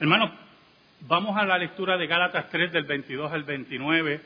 Hermanos, 0.00 0.30
vamos 1.08 1.36
a 1.36 1.44
la 1.44 1.58
lectura 1.58 1.98
de 1.98 2.06
Gálatas 2.06 2.48
3 2.50 2.70
del 2.70 2.84
22 2.84 3.32
al 3.32 3.42
29. 3.42 4.20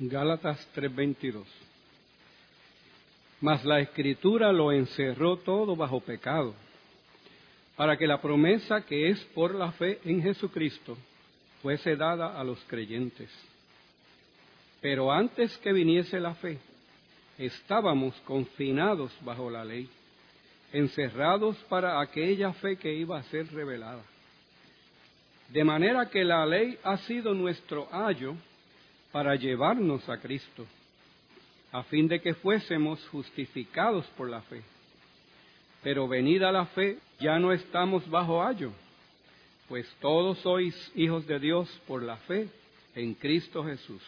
Gálatas 0.00 0.68
3:22. 0.74 1.46
Mas 3.40 3.64
la 3.64 3.80
escritura 3.80 4.52
lo 4.52 4.70
encerró 4.70 5.38
todo 5.38 5.76
bajo 5.76 6.00
pecado, 6.00 6.54
para 7.74 7.96
que 7.96 8.06
la 8.06 8.20
promesa 8.20 8.82
que 8.82 9.08
es 9.08 9.18
por 9.34 9.54
la 9.54 9.72
fe 9.72 9.98
en 10.04 10.22
Jesucristo 10.22 10.98
fuese 11.62 11.96
dada 11.96 12.38
a 12.38 12.44
los 12.44 12.62
creyentes. 12.64 13.30
Pero 14.82 15.10
antes 15.10 15.56
que 15.58 15.72
viniese 15.72 16.20
la 16.20 16.34
fe, 16.34 16.58
estábamos 17.38 18.14
confinados 18.26 19.10
bajo 19.22 19.48
la 19.48 19.64
ley, 19.64 19.88
encerrados 20.70 21.56
para 21.70 21.98
aquella 21.98 22.52
fe 22.52 22.76
que 22.76 22.92
iba 22.92 23.18
a 23.18 23.22
ser 23.22 23.50
revelada. 23.54 24.02
De 25.48 25.64
manera 25.64 26.10
que 26.10 26.24
la 26.24 26.44
ley 26.44 26.78
ha 26.82 26.98
sido 26.98 27.32
nuestro 27.34 27.88
ayo 27.92 28.34
para 29.12 29.34
llevarnos 29.34 30.06
a 30.08 30.18
Cristo, 30.18 30.66
a 31.72 31.82
fin 31.84 32.06
de 32.06 32.20
que 32.20 32.34
fuésemos 32.34 33.06
justificados 33.08 34.04
por 34.16 34.28
la 34.28 34.42
fe. 34.42 34.62
Pero 35.82 36.06
venida 36.06 36.52
la 36.52 36.66
fe, 36.66 36.98
ya 37.18 37.38
no 37.38 37.52
estamos 37.52 38.08
bajo 38.10 38.44
ayo, 38.44 38.72
pues 39.68 39.86
todos 40.00 40.38
sois 40.38 40.74
hijos 40.94 41.26
de 41.26 41.38
Dios 41.38 41.68
por 41.86 42.02
la 42.02 42.16
fe 42.16 42.48
en 42.94 43.14
Cristo 43.14 43.64
Jesús. 43.64 44.02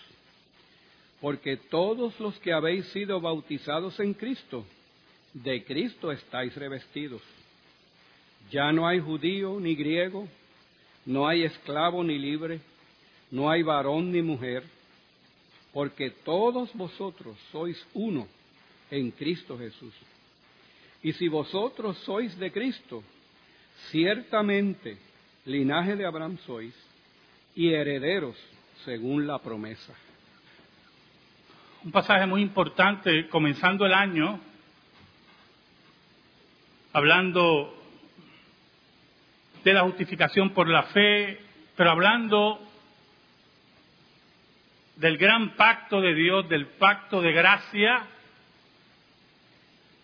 Porque 1.20 1.56
todos 1.56 2.18
los 2.20 2.38
que 2.40 2.52
habéis 2.52 2.86
sido 2.88 3.20
bautizados 3.20 3.98
en 4.00 4.14
Cristo, 4.14 4.64
de 5.32 5.64
Cristo 5.64 6.10
estáis 6.12 6.54
revestidos. 6.54 7.22
Ya 8.50 8.72
no 8.72 8.86
hay 8.86 9.00
judío 9.00 9.60
ni 9.60 9.74
griego, 9.74 10.28
no 11.06 11.26
hay 11.26 11.44
esclavo 11.44 12.04
ni 12.04 12.18
libre, 12.18 12.60
no 13.30 13.50
hay 13.50 13.62
varón 13.62 14.12
ni 14.12 14.22
mujer, 14.22 14.64
porque 15.72 16.10
todos 16.10 16.72
vosotros 16.74 17.36
sois 17.52 17.84
uno 17.94 18.26
en 18.90 19.10
Cristo 19.12 19.58
Jesús. 19.58 19.94
Y 21.02 21.12
si 21.12 21.28
vosotros 21.28 21.96
sois 21.98 22.36
de 22.38 22.52
Cristo, 22.52 23.02
ciertamente 23.90 24.98
linaje 25.46 25.96
de 25.96 26.04
Abraham 26.04 26.38
sois 26.44 26.74
y 27.54 27.72
herederos 27.72 28.36
según 28.84 29.26
la 29.26 29.38
promesa. 29.38 29.94
Un 31.82 31.92
pasaje 31.92 32.26
muy 32.26 32.42
importante, 32.42 33.28
comenzando 33.28 33.86
el 33.86 33.94
año, 33.94 34.38
hablando 36.92 37.79
de 39.64 39.72
la 39.72 39.82
justificación 39.82 40.50
por 40.50 40.68
la 40.68 40.84
fe, 40.84 41.38
pero 41.76 41.90
hablando 41.90 42.60
del 44.96 45.16
gran 45.16 45.56
pacto 45.56 46.00
de 46.00 46.14
Dios, 46.14 46.48
del 46.48 46.66
pacto 46.66 47.20
de 47.20 47.32
gracia 47.32 48.06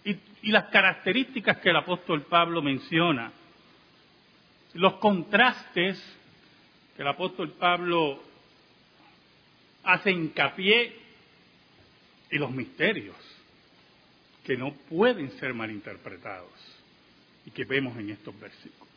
y, 0.04 0.16
las 0.50 0.66
características 0.66 1.58
que 1.58 1.70
el 1.70 1.76
apóstol 1.76 2.22
Pablo 2.22 2.62
menciona, 2.62 3.32
los 4.74 4.94
contrastes 4.94 6.00
que 6.94 7.02
el 7.02 7.08
apóstol 7.08 7.52
Pablo 7.52 8.22
hace 9.82 10.12
hincapié 10.12 10.96
y 12.30 12.38
los 12.38 12.50
misterios 12.50 13.16
que 14.44 14.56
no 14.56 14.72
pueden 14.88 15.30
ser 15.38 15.52
malinterpretados 15.52 16.52
y 17.44 17.50
que 17.50 17.64
vemos 17.64 17.96
en 17.98 18.10
estos 18.10 18.38
versículos. 18.38 18.95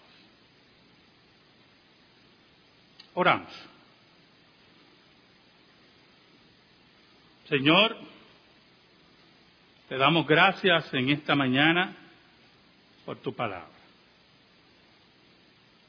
Oramos. 3.19 3.51
Señor, 7.49 7.97
te 9.89 9.97
damos 9.97 10.25
gracias 10.25 10.93
en 10.93 11.09
esta 11.09 11.35
mañana 11.35 11.97
por 13.03 13.17
tu 13.17 13.35
palabra. 13.35 13.67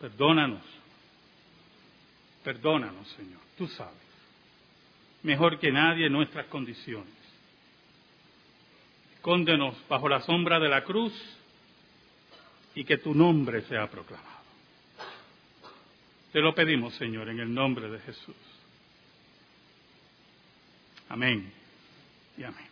Perdónanos. 0.01 0.65
Perdónanos, 2.43 3.07
Señor. 3.11 3.41
Tú 3.57 3.69
sabes. 3.69 3.95
Mejor 5.23 5.61
que 5.61 5.71
nadie 5.71 6.11
nuestras 6.11 6.47
condiciones. 6.47 7.15
Escóndenos 9.15 9.77
bajo 9.89 10.09
la 10.09 10.21
sombra 10.23 10.59
de 10.59 10.69
la 10.69 10.83
cruz 10.83 11.13
y 12.75 12.83
que 12.83 12.99
tu 12.99 13.15
nombre 13.15 13.63
sea 13.69 13.89
proclamado. 13.89 14.40
Te 16.33 16.41
lo 16.41 16.55
pedimos, 16.55 16.95
Señor, 16.95 17.29
en 17.29 17.41
el 17.41 17.53
nombre 17.53 17.91
de 17.91 17.99
Jesús. 18.01 18.37
Amén 21.09 21.53
y 22.39 22.45
amén. 22.45 22.67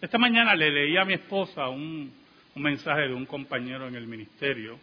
Esta 0.00 0.18
mañana 0.18 0.56
le 0.56 0.72
leí 0.72 0.96
a 0.96 1.04
mi 1.04 1.14
esposa 1.14 1.68
un, 1.68 2.12
un 2.56 2.62
mensaje 2.62 3.02
de 3.02 3.14
un 3.14 3.26
compañero 3.26 3.86
en 3.86 3.94
el 3.94 4.08
ministerio, 4.08 4.76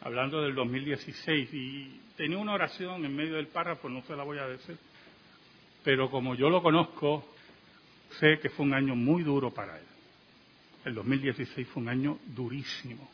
hablando 0.00 0.40
del 0.40 0.54
2016, 0.54 1.52
y 1.52 2.00
tenía 2.16 2.38
una 2.38 2.54
oración 2.54 3.04
en 3.04 3.14
medio 3.14 3.34
del 3.34 3.48
párrafo, 3.48 3.90
no 3.90 4.00
se 4.02 4.16
la 4.16 4.24
voy 4.24 4.38
a 4.38 4.46
decir, 4.46 4.78
pero 5.84 6.10
como 6.10 6.34
yo 6.34 6.48
lo 6.48 6.62
conozco, 6.62 7.28
sé 8.18 8.38
que 8.40 8.48
fue 8.48 8.64
un 8.64 8.72
año 8.72 8.96
muy 8.96 9.22
duro 9.22 9.50
para 9.52 9.78
él. 9.78 9.86
El 10.86 10.94
2016 10.94 11.68
fue 11.68 11.82
un 11.82 11.90
año 11.90 12.18
durísimo 12.26 13.13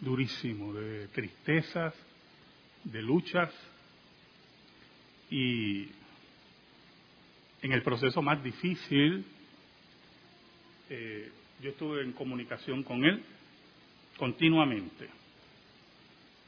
durísimo, 0.00 0.72
de 0.72 1.08
tristezas, 1.08 1.94
de 2.84 3.02
luchas 3.02 3.52
y 5.30 5.88
en 7.62 7.72
el 7.72 7.82
proceso 7.82 8.22
más 8.22 8.42
difícil 8.42 9.24
eh, 10.88 11.30
yo 11.60 11.70
estuve 11.70 12.02
en 12.02 12.12
comunicación 12.12 12.82
con 12.82 13.04
él 13.04 13.22
continuamente 14.16 15.08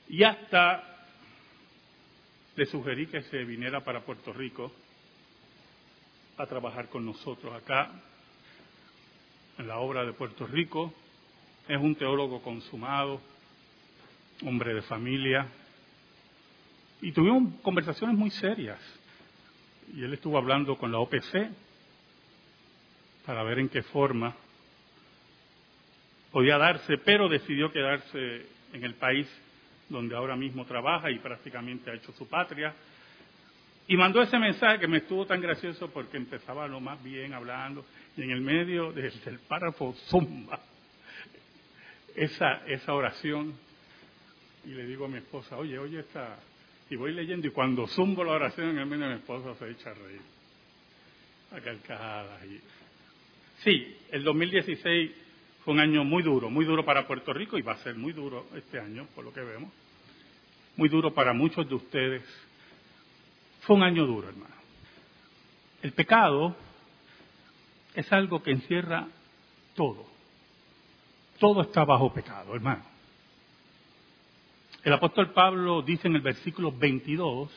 y 0.08 0.22
hasta 0.24 0.92
le 2.56 2.66
sugerí 2.66 3.06
que 3.06 3.22
se 3.22 3.44
viniera 3.44 3.82
para 3.82 4.04
Puerto 4.04 4.32
Rico 4.32 4.72
a 6.36 6.46
trabajar 6.46 6.88
con 6.88 7.04
nosotros 7.04 7.54
acá 7.54 7.90
en 9.58 9.68
la 9.68 9.78
obra 9.78 10.04
de 10.04 10.12
Puerto 10.12 10.46
Rico. 10.46 10.92
Es 11.68 11.78
un 11.78 11.94
teólogo 11.94 12.42
consumado, 12.42 13.20
hombre 14.44 14.74
de 14.74 14.82
familia, 14.82 15.46
y 17.02 17.12
tuvimos 17.12 17.60
conversaciones 17.62 18.16
muy 18.16 18.30
serias. 18.30 18.78
Y 19.94 20.04
él 20.04 20.14
estuvo 20.14 20.38
hablando 20.38 20.78
con 20.78 20.92
la 20.92 20.98
OPC 20.98 21.50
para 23.26 23.42
ver 23.42 23.58
en 23.58 23.68
qué 23.68 23.82
forma 23.82 24.34
podía 26.30 26.56
darse, 26.56 26.96
pero 26.98 27.28
decidió 27.28 27.70
quedarse 27.72 28.46
en 28.72 28.84
el 28.84 28.94
país 28.94 29.28
donde 29.88 30.16
ahora 30.16 30.36
mismo 30.36 30.64
trabaja 30.64 31.10
y 31.10 31.18
prácticamente 31.18 31.90
ha 31.90 31.94
hecho 31.94 32.12
su 32.12 32.26
patria. 32.28 32.72
Y 33.88 33.96
mandó 33.96 34.22
ese 34.22 34.38
mensaje 34.38 34.78
que 34.78 34.88
me 34.88 34.98
estuvo 34.98 35.26
tan 35.26 35.40
gracioso 35.40 35.90
porque 35.90 36.16
empezaba 36.16 36.68
lo 36.68 36.80
más 36.80 37.02
bien 37.02 37.34
hablando 37.34 37.84
y 38.16 38.22
en 38.22 38.30
el 38.30 38.40
medio 38.40 38.92
del, 38.92 39.40
párrafo 39.48 39.92
zumba 40.08 40.60
esa, 42.14 42.64
esa 42.66 42.94
oración 42.94 43.54
y 44.64 44.68
le 44.68 44.86
digo 44.86 45.06
a 45.06 45.08
mi 45.08 45.18
esposa, 45.18 45.56
oye, 45.56 45.78
oye, 45.78 46.00
está. 46.00 46.38
Y 46.90 46.96
voy 46.96 47.12
leyendo 47.12 47.46
y 47.46 47.50
cuando 47.50 47.86
zumbo 47.86 48.22
la 48.22 48.32
oración 48.32 48.70
en 48.70 48.78
el 48.78 48.86
medio 48.86 49.04
de 49.04 49.14
mi 49.14 49.20
esposa 49.20 49.54
se 49.58 49.70
echa 49.70 49.90
a 49.90 49.94
reír. 49.94 50.20
A 51.52 51.60
carcajadas. 51.60 52.44
Y... 52.44 52.60
Sí, 53.64 53.96
el 54.10 54.24
2016 54.24 55.10
fue 55.64 55.74
un 55.74 55.80
año 55.80 56.04
muy 56.04 56.22
duro, 56.22 56.50
muy 56.50 56.64
duro 56.64 56.84
para 56.84 57.06
Puerto 57.06 57.32
Rico 57.32 57.58
y 57.58 57.62
va 57.62 57.72
a 57.72 57.78
ser 57.78 57.94
muy 57.94 58.12
duro 58.12 58.46
este 58.54 58.78
año, 58.78 59.06
por 59.14 59.24
lo 59.24 59.32
que 59.32 59.40
vemos. 59.40 59.72
Muy 60.76 60.88
duro 60.88 61.12
para 61.12 61.32
muchos 61.32 61.68
de 61.68 61.74
ustedes. 61.74 62.22
Fue 63.60 63.76
un 63.76 63.82
año 63.82 64.06
duro, 64.06 64.28
hermano. 64.28 64.54
El 65.82 65.92
pecado 65.92 66.56
es 67.94 68.10
algo 68.12 68.42
que 68.42 68.52
encierra 68.52 69.08
todo. 69.74 70.06
Todo 71.38 71.62
está 71.62 71.84
bajo 71.84 72.12
pecado, 72.12 72.54
hermano. 72.54 72.91
El 74.84 74.92
apóstol 74.92 75.30
Pablo 75.30 75.82
dice 75.82 76.08
en 76.08 76.16
el 76.16 76.22
versículo 76.22 76.72
22, 76.72 77.50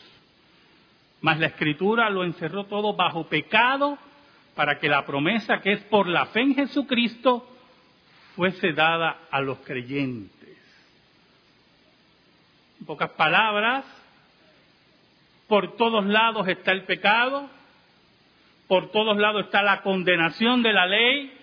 mas 1.21 1.39
la 1.39 1.47
escritura 1.47 2.07
lo 2.11 2.23
encerró 2.23 2.65
todo 2.65 2.93
bajo 2.93 3.27
pecado 3.27 3.97
para 4.53 4.77
que 4.77 4.87
la 4.87 5.05
promesa 5.05 5.59
que 5.59 5.73
es 5.73 5.83
por 5.85 6.07
la 6.07 6.27
fe 6.27 6.41
en 6.41 6.53
Jesucristo 6.53 7.49
fuese 8.35 8.73
dada 8.73 9.21
a 9.31 9.41
los 9.41 9.57
creyentes. 9.59 10.55
En 12.79 12.85
pocas 12.85 13.09
palabras, 13.11 13.85
por 15.47 15.75
todos 15.77 16.05
lados 16.05 16.47
está 16.47 16.73
el 16.73 16.83
pecado, 16.83 17.49
por 18.67 18.91
todos 18.91 19.17
lados 19.17 19.45
está 19.45 19.63
la 19.63 19.81
condenación 19.81 20.61
de 20.61 20.73
la 20.73 20.85
ley, 20.85 21.33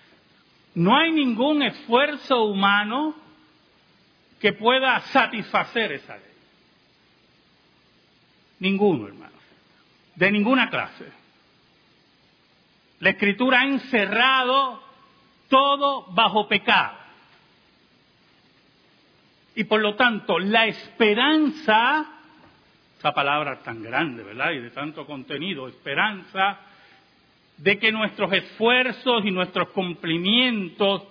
no 0.75 0.95
hay 0.95 1.11
ningún 1.11 1.61
esfuerzo 1.61 2.45
humano 2.45 3.15
que 4.43 4.51
pueda 4.51 4.99
satisfacer 4.99 5.93
esa 5.93 6.17
ley. 6.17 6.33
Ninguno, 8.59 9.07
hermano. 9.07 9.37
De 10.15 10.29
ninguna 10.29 10.69
clase. 10.69 11.05
La 12.99 13.11
escritura 13.11 13.61
ha 13.61 13.63
encerrado 13.63 14.83
todo 15.47 16.07
bajo 16.11 16.49
pecado. 16.49 16.97
Y 19.55 19.63
por 19.63 19.79
lo 19.79 19.95
tanto, 19.95 20.37
la 20.39 20.65
esperanza, 20.65 22.05
esa 22.97 23.13
palabra 23.13 23.63
tan 23.63 23.81
grande, 23.81 24.23
¿verdad? 24.23 24.51
Y 24.51 24.59
de 24.59 24.71
tanto 24.71 25.05
contenido, 25.05 25.69
esperanza, 25.69 26.59
de 27.55 27.79
que 27.79 27.93
nuestros 27.93 28.33
esfuerzos 28.33 29.23
y 29.23 29.31
nuestros 29.31 29.69
cumplimientos 29.69 31.03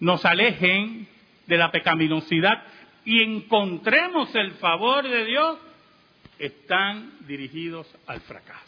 nos 0.00 0.24
alejen 0.24 1.06
de 1.48 1.56
la 1.56 1.72
pecaminosidad 1.72 2.62
y 3.04 3.22
encontremos 3.22 4.32
el 4.34 4.52
favor 4.52 5.08
de 5.08 5.24
Dios, 5.24 5.58
están 6.38 7.26
dirigidos 7.26 7.86
al 8.06 8.20
fracaso. 8.20 8.62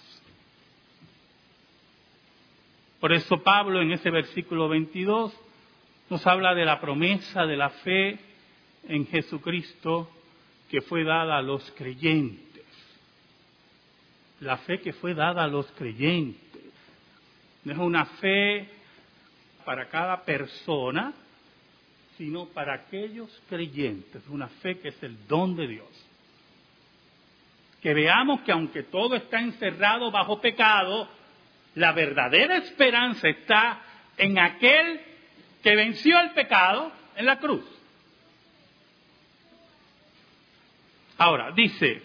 Por 2.99 3.13
eso 3.13 3.43
Pablo 3.43 3.81
en 3.81 3.93
ese 3.93 4.11
versículo 4.11 4.69
22 4.69 5.33
nos 6.09 6.27
habla 6.27 6.55
de 6.55 6.65
la 6.65 6.81
promesa 6.81 7.47
de 7.47 7.57
la 7.57 7.71
fe 7.71 8.19
en 8.89 9.07
Jesucristo 9.07 10.11
que 10.71 10.81
fue 10.81 11.05
dada 11.05 11.37
a 11.37 11.43
los 11.43 11.71
creyentes. 11.73 12.65
La 14.41 14.57
fe 14.59 14.81
que 14.81 14.93
fue 14.95 15.15
dada 15.15 15.45
a 15.45 15.49
los 15.49 15.67
creyentes. 15.73 16.63
No 17.65 17.73
es 17.73 17.79
una 17.79 18.07
fe 18.07 18.69
para 19.65 19.89
cada 19.89 20.25
persona, 20.25 21.13
sino 22.21 22.45
para 22.49 22.75
aquellos 22.75 23.31
creyentes. 23.49 24.23
Una 24.29 24.47
fe 24.47 24.79
que 24.79 24.89
es 24.89 25.03
el 25.03 25.27
don 25.27 25.57
de 25.57 25.67
Dios. 25.67 25.89
Que 27.81 27.95
veamos 27.95 28.43
que 28.43 28.53
aunque 28.53 28.83
todo 28.83 29.17
está 29.17 29.41
encerrado 29.41 30.11
bajo 30.11 30.39
pecado, 30.39 31.09
la 31.77 31.93
verdadera 31.93 32.59
esperanza 32.59 33.27
está 33.27 33.81
en 34.19 34.39
aquel 34.39 35.01
que 35.63 35.75
venció 35.75 36.21
el 36.21 36.33
pecado 36.33 36.93
en 37.17 37.25
la 37.25 37.39
cruz. 37.39 37.65
Ahora, 41.17 41.53
dice 41.53 42.03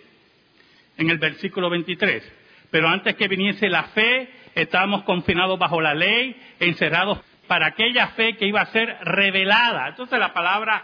en 0.96 1.10
el 1.10 1.18
versículo 1.18 1.70
23, 1.70 2.24
pero 2.72 2.88
antes 2.88 3.18
que 3.18 3.28
viniese 3.28 3.68
la 3.68 3.84
fe, 3.84 4.30
estábamos 4.56 5.04
confinados 5.04 5.60
bajo 5.60 5.82
la 5.82 5.94
ley, 5.94 6.42
encerrados 6.62 7.20
para 7.48 7.68
aquella 7.68 8.08
fe 8.10 8.36
que 8.36 8.48
iba 8.48 8.62
a 8.62 8.68
ser 8.68 8.98
revelada. 9.02 9.90
Entonces 9.90 10.20
la 10.20 10.34
palabra 10.34 10.84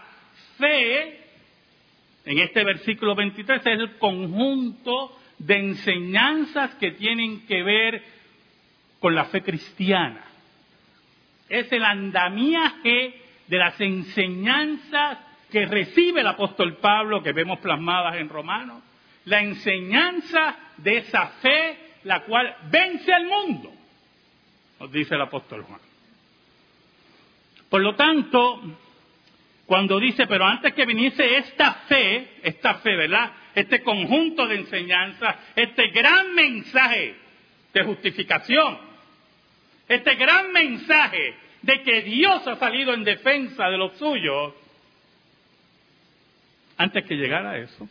fe 0.57 1.21
en 2.25 2.39
este 2.39 2.63
versículo 2.63 3.15
23 3.15 3.59
es 3.59 3.79
el 3.79 3.97
conjunto 3.97 5.17
de 5.39 5.57
enseñanzas 5.57 6.75
que 6.75 6.91
tienen 6.91 7.45
que 7.47 7.63
ver 7.63 8.03
con 8.99 9.15
la 9.15 9.25
fe 9.25 9.41
cristiana. 9.41 10.23
Es 11.49 11.71
el 11.71 11.83
andamiaje 11.83 13.15
de 13.47 13.57
las 13.57 13.79
enseñanzas 13.81 15.17
que 15.51 15.65
recibe 15.65 16.21
el 16.21 16.27
apóstol 16.27 16.77
Pablo, 16.77 17.21
que 17.21 17.33
vemos 17.33 17.59
plasmadas 17.59 18.15
en 18.15 18.29
Romanos, 18.29 18.81
la 19.25 19.41
enseñanza 19.41 20.55
de 20.77 20.97
esa 20.97 21.27
fe 21.41 21.77
la 22.03 22.23
cual 22.23 22.55
vence 22.69 23.13
al 23.13 23.25
mundo, 23.25 23.71
nos 24.79 24.91
dice 24.91 25.15
el 25.15 25.21
apóstol 25.21 25.63
Juan. 25.63 25.90
Por 27.71 27.81
lo 27.81 27.95
tanto, 27.95 28.62
cuando 29.65 29.97
dice, 29.97 30.27
pero 30.27 30.44
antes 30.44 30.73
que 30.73 30.85
viniese 30.85 31.38
esta 31.38 31.73
fe, 31.88 32.41
esta 32.44 32.75
fe, 32.79 32.97
¿verdad? 32.97 33.31
Este 33.56 33.81
conjunto 33.81 34.45
de 34.45 34.56
enseñanzas, 34.57 35.38
este 35.56 35.88
gran 35.88 36.35
mensaje 36.35 37.15
de 37.73 37.83
justificación, 37.85 38.77
este 39.88 40.15
gran 40.15 40.51
mensaje 40.51 41.33
de 41.62 41.81
que 41.83 42.01
Dios 42.01 42.45
ha 42.45 42.57
salido 42.57 42.94
en 42.94 43.06
defensa 43.06 43.69
de 43.69 43.77
los 43.77 43.97
suyos, 43.97 44.53
antes 46.75 47.06
que 47.06 47.15
llegara 47.15 47.57
eso, 47.57 47.88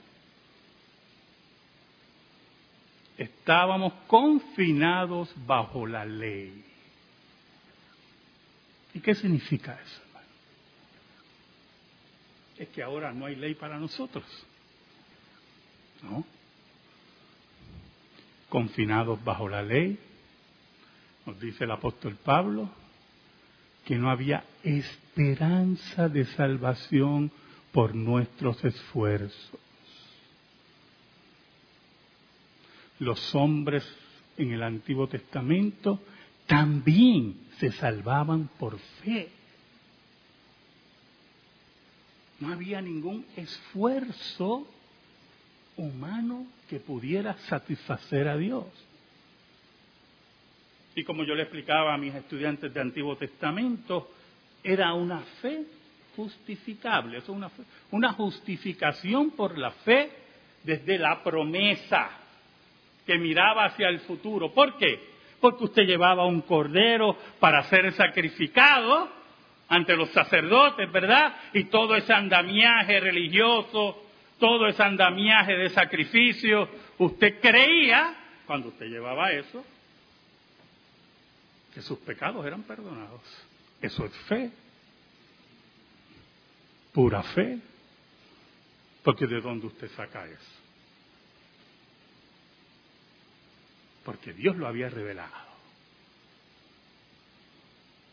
estábamos 3.17 3.95
confinados 4.07 5.33
bajo 5.47 5.87
la 5.87 6.05
ley. 6.05 6.70
¿Y 8.95 9.01
qué 9.01 9.15
significa 9.15 9.79
eso? 9.81 10.01
Es 12.59 12.69
que 12.69 12.83
ahora 12.83 13.13
no 13.13 13.27
hay 13.27 13.37
ley 13.37 13.55
para 13.55 13.79
nosotros. 13.79 14.25
¿No? 16.03 16.25
Confinados 18.49 19.23
bajo 19.25 19.49
la 19.49 19.63
ley, 19.63 19.99
nos 21.25 21.41
dice 21.41 21.65
el 21.65 21.71
apóstol 21.71 22.17
Pablo, 22.17 22.71
que 23.85 23.97
no 23.97 24.11
había 24.11 24.45
esperanza 24.63 26.09
de 26.09 26.25
salvación 26.25 27.31
por 27.73 27.95
nuestros 27.95 28.63
esfuerzos. 28.65 29.61
Los 32.99 33.35
hombres 33.35 33.87
en 34.37 34.53
el 34.53 34.63
Antiguo 34.63 35.07
Testamento 35.07 36.01
también 36.51 37.37
se 37.61 37.71
salvaban 37.71 38.51
por 38.59 38.77
fe. 39.05 39.29
No 42.41 42.53
había 42.53 42.81
ningún 42.83 43.25
esfuerzo 43.37 44.67
humano 45.77 46.47
que 46.69 46.81
pudiera 46.81 47.39
satisfacer 47.49 48.27
a 48.27 48.37
Dios. 48.37 48.67
Y 50.97 51.05
como 51.05 51.23
yo 51.23 51.37
le 51.37 51.43
explicaba 51.43 51.95
a 51.95 51.99
mis 51.99 52.17
estudiantes 52.17 52.75
de 52.75 52.81
Antiguo 52.81 53.17
Testamento, 53.17 54.11
era 54.65 54.93
una 54.93 55.21
fe 55.41 55.65
justificable, 56.17 57.19
es 57.19 57.29
una, 57.29 57.49
una 57.93 58.13
justificación 58.15 59.31
por 59.37 59.57
la 59.57 59.71
fe 59.71 60.11
desde 60.65 60.99
la 60.99 61.23
promesa 61.23 62.11
que 63.07 63.19
miraba 63.19 63.67
hacia 63.67 63.89
el 63.89 64.01
futuro. 64.01 64.53
¿Por 64.53 64.77
qué? 64.77 65.10
Porque 65.41 65.65
usted 65.65 65.83
llevaba 65.85 66.27
un 66.27 66.43
cordero 66.43 67.17
para 67.39 67.63
ser 67.65 67.93
sacrificado 67.95 69.09
ante 69.69 69.97
los 69.97 70.11
sacerdotes, 70.11 70.91
¿verdad? 70.91 71.35
Y 71.55 71.65
todo 71.65 71.95
ese 71.95 72.13
andamiaje 72.13 73.01
religioso, 73.01 74.03
todo 74.39 74.67
ese 74.67 74.83
andamiaje 74.83 75.55
de 75.55 75.71
sacrificio, 75.71 76.69
usted 76.99 77.41
creía, 77.41 78.17
cuando 78.47 78.69
usted 78.69 78.87
llevaba 78.87 79.31
eso, 79.33 79.65
que 81.73 81.83
sus 81.83 81.99
pecados 81.99 82.45
eran 82.45 82.65
perdonados. 82.65 83.23
Eso 83.81 84.05
es 84.05 84.17
fe, 84.27 84.51
pura 86.93 87.23
fe, 87.23 87.59
porque 89.05 89.27
¿de 89.27 89.41
dónde 89.41 89.69
usted 89.69 89.89
saca 89.93 90.27
eso? 90.27 90.60
Porque 94.05 94.33
Dios 94.33 94.57
lo 94.57 94.67
había 94.67 94.89
revelado. 94.89 95.51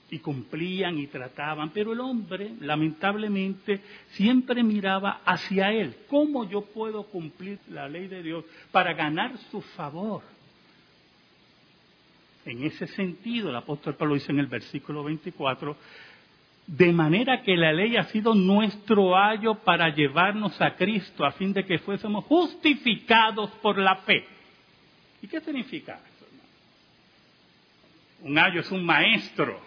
Y 0.10 0.20
cumplían 0.20 0.98
y 0.98 1.08
trataban, 1.08 1.72
pero 1.72 1.92
el 1.92 2.00
hombre, 2.00 2.54
lamentablemente, 2.62 3.82
siempre 4.12 4.64
miraba 4.64 5.22
hacia 5.26 5.72
él. 5.74 5.98
¿Cómo 6.08 6.50
yo 6.50 6.62
puedo 6.62 7.04
cumplir 7.04 7.60
la 7.70 7.90
ley 7.90 8.08
de 8.08 8.24
Dios 8.24 8.46
para 8.72 8.94
ganar 8.94 9.38
su 9.52 9.62
favor? 9.62 10.24
En 12.46 12.64
ese 12.64 12.88
sentido, 12.88 13.50
el 13.50 13.56
apóstol 13.58 13.96
Pablo 13.96 14.14
dice 14.14 14.32
en 14.32 14.40
el 14.40 14.48
versículo 14.48 15.04
24, 15.04 15.76
de 16.68 16.92
manera 16.94 17.42
que 17.44 17.58
la 17.58 17.74
ley 17.74 17.98
ha 17.98 18.04
sido 18.06 18.34
nuestro 18.34 19.18
ayo 19.18 19.56
para 19.56 19.90
llevarnos 19.90 20.60
a 20.62 20.76
Cristo 20.76 21.26
a 21.26 21.32
fin 21.32 21.52
de 21.52 21.66
que 21.66 21.80
fuésemos 21.80 22.24
justificados 22.26 23.50
por 23.62 23.78
la 23.78 23.98
fe. 23.98 24.26
¿Y 25.28 25.30
qué 25.30 25.42
significa 25.42 26.00
eso? 26.16 26.26
Un 28.22 28.40
ayo 28.40 28.62
es 28.62 28.72
un 28.72 28.86
maestro. 28.86 29.62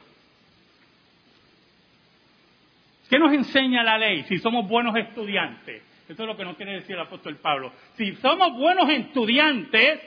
¿Qué 3.08 3.18
nos 3.18 3.32
enseña 3.32 3.82
la 3.82 3.98
ley 3.98 4.24
si 4.24 4.38
somos 4.38 4.66
buenos 4.66 4.96
estudiantes? 4.96 5.82
Eso 6.08 6.22
es 6.22 6.26
lo 6.26 6.36
que 6.36 6.44
nos 6.44 6.56
quiere 6.56 6.72
decir 6.72 6.96
el 6.96 7.02
apóstol 7.02 7.36
Pablo. 7.36 7.72
Si 7.96 8.16
somos 8.16 8.56
buenos 8.56 8.88
estudiantes, 8.88 10.00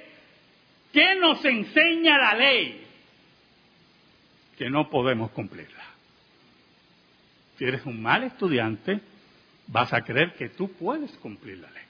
¿Qué 0.94 1.16
nos 1.16 1.44
enseña 1.44 2.20
la 2.20 2.36
ley? 2.36 2.86
Que 4.58 4.70
no 4.70 4.90
podemos 4.92 5.32
cumplirla. 5.32 5.84
Si 7.58 7.66
eres 7.66 7.84
un 7.88 8.00
mal 8.00 8.24
estudiante, 8.24 9.02
vas 9.68 9.92
a 9.92 10.02
creer 10.02 10.36
que 10.36 10.50
tú 10.50 10.72
puedes 10.74 11.12
cumplir 11.18 11.58
la 11.58 11.72
ley. 11.72 11.84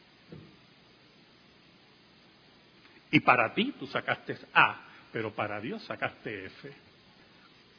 Y 3.13 3.19
para 3.19 3.53
ti 3.53 3.75
tú 3.77 3.85
sacaste 3.85 4.35
A, 4.55 4.87
pero 5.11 5.31
para 5.35 5.61
Dios 5.61 5.83
sacaste 5.83 6.45
F. 6.47 6.73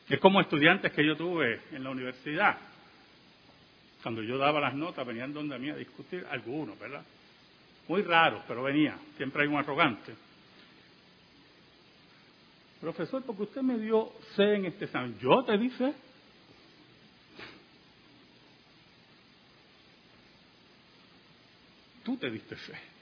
Es 0.09 0.21
como 0.21 0.41
estudiantes 0.41 0.93
que 0.93 1.05
yo 1.05 1.17
tuve 1.17 1.61
en 1.73 1.83
la 1.83 1.91
universidad. 1.91 2.57
Cuando 4.01 4.23
yo 4.23 4.39
daba 4.39 4.61
las 4.61 4.75
notas, 4.75 5.05
venían 5.05 5.35
donde 5.35 5.59
mí 5.59 5.71
a 5.71 5.75
discutir, 5.75 6.25
algunos, 6.31 6.79
¿verdad? 6.79 7.05
Muy 7.89 8.03
raros, 8.03 8.45
pero 8.47 8.63
venía. 8.63 8.97
Siempre 9.17 9.43
hay 9.43 9.49
un 9.49 9.57
arrogante. 9.57 10.15
Profesor, 12.81 13.25
porque 13.25 13.43
usted 13.43 13.63
me 13.63 13.77
dio 13.77 14.13
C 14.37 14.55
en 14.55 14.67
este 14.67 14.85
examen. 14.85 15.19
Yo 15.19 15.43
te 15.43 15.59
di 15.59 15.69
C. 15.71 15.95
Tú 22.05 22.17
te 22.19 22.31
diste 22.31 22.55
C. 22.55 22.94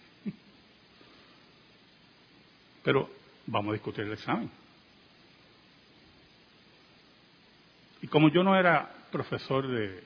Pero 2.83 3.09
vamos 3.47 3.71
a 3.71 3.75
discutir 3.75 4.05
el 4.05 4.13
examen. 4.13 4.51
Y 8.03 8.09
como 8.09 8.29
yo 8.29 8.43
no 8.43 8.57
era 8.57 8.91
profesor 9.13 9.67
de, 9.69 10.03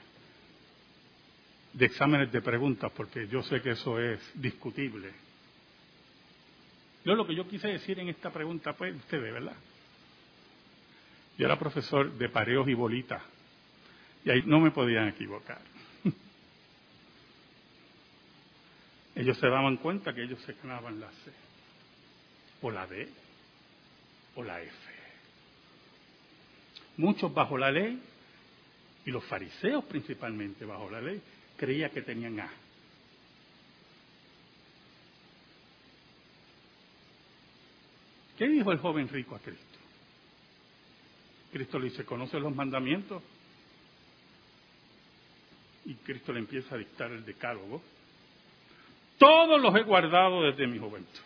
exámenes 1.78 2.30
de 2.30 2.42
preguntas, 2.42 2.92
porque 2.95 3.26
yo 3.28 3.42
sé 3.42 3.62
que 3.62 3.71
eso 3.71 3.99
es 3.99 4.21
discutible. 4.35 5.12
Yo 7.04 7.14
lo 7.14 7.26
que 7.26 7.35
yo 7.35 7.49
quise 7.49 7.68
decir 7.68 7.99
en 7.99 8.09
esta 8.09 8.30
pregunta, 8.30 8.75
pues, 8.75 8.95
ustedes, 8.95 9.33
¿verdad? 9.33 9.56
Yo 11.38 11.47
era 11.47 11.59
profesor 11.59 12.12
de 12.12 12.28
pareos 12.28 12.68
y 12.68 12.75
bolitas, 12.75 13.23
y 14.25 14.30
ahí 14.30 14.42
no 14.45 14.61
me 14.61 14.73
podían 14.73 15.09
equivocar. 15.09 15.61
ellos 19.14 19.38
se 19.38 19.49
daban 19.49 19.76
cuenta 19.78 20.12
que 20.12 20.25
ellos 20.25 20.42
se 20.42 20.54
ganaban 20.54 21.00
la 21.00 21.11
C, 21.11 21.33
o 22.62 22.70
la 22.70 22.86
D, 22.86 23.08
o 24.34 24.42
la 24.42 24.60
F. 24.60 24.76
Muchos 26.96 27.32
bajo 27.32 27.58
la 27.58 27.70
ley, 27.70 28.00
y 29.04 29.10
los 29.10 29.25
fariseos 29.25 29.84
principalmente 29.84 30.64
bajo 30.64 30.90
la 30.90 31.00
ley, 31.00 31.20
creía 31.56 31.90
que 31.90 32.02
tenían 32.02 32.40
A. 32.40 32.50
¿Qué 38.36 38.48
dijo 38.48 38.72
el 38.72 38.78
joven 38.78 39.08
rico 39.08 39.34
a 39.34 39.38
Cristo? 39.38 39.64
Cristo 41.52 41.78
le 41.78 41.86
dice, 41.86 42.04
¿conoce 42.04 42.38
los 42.38 42.54
mandamientos? 42.54 43.22
Y 45.86 45.94
Cristo 45.94 46.32
le 46.32 46.40
empieza 46.40 46.75
a 46.75 46.78
dictar 46.78 47.10
el 47.12 47.25
decálogo. 47.25 47.80
Todos 49.18 49.60
los 49.60 49.75
he 49.76 49.82
guardado 49.82 50.42
desde 50.42 50.66
mi 50.66 50.78
juventud. 50.78 51.25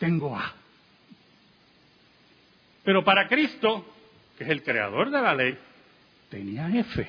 Tengo 0.00 0.34
A. 0.34 0.54
Pero 2.82 3.04
para 3.04 3.28
Cristo, 3.28 3.84
que 4.36 4.44
es 4.44 4.50
el 4.50 4.62
creador 4.62 5.10
de 5.10 5.20
la 5.20 5.34
ley, 5.34 5.56
tenía 6.30 6.68
F. 6.70 7.06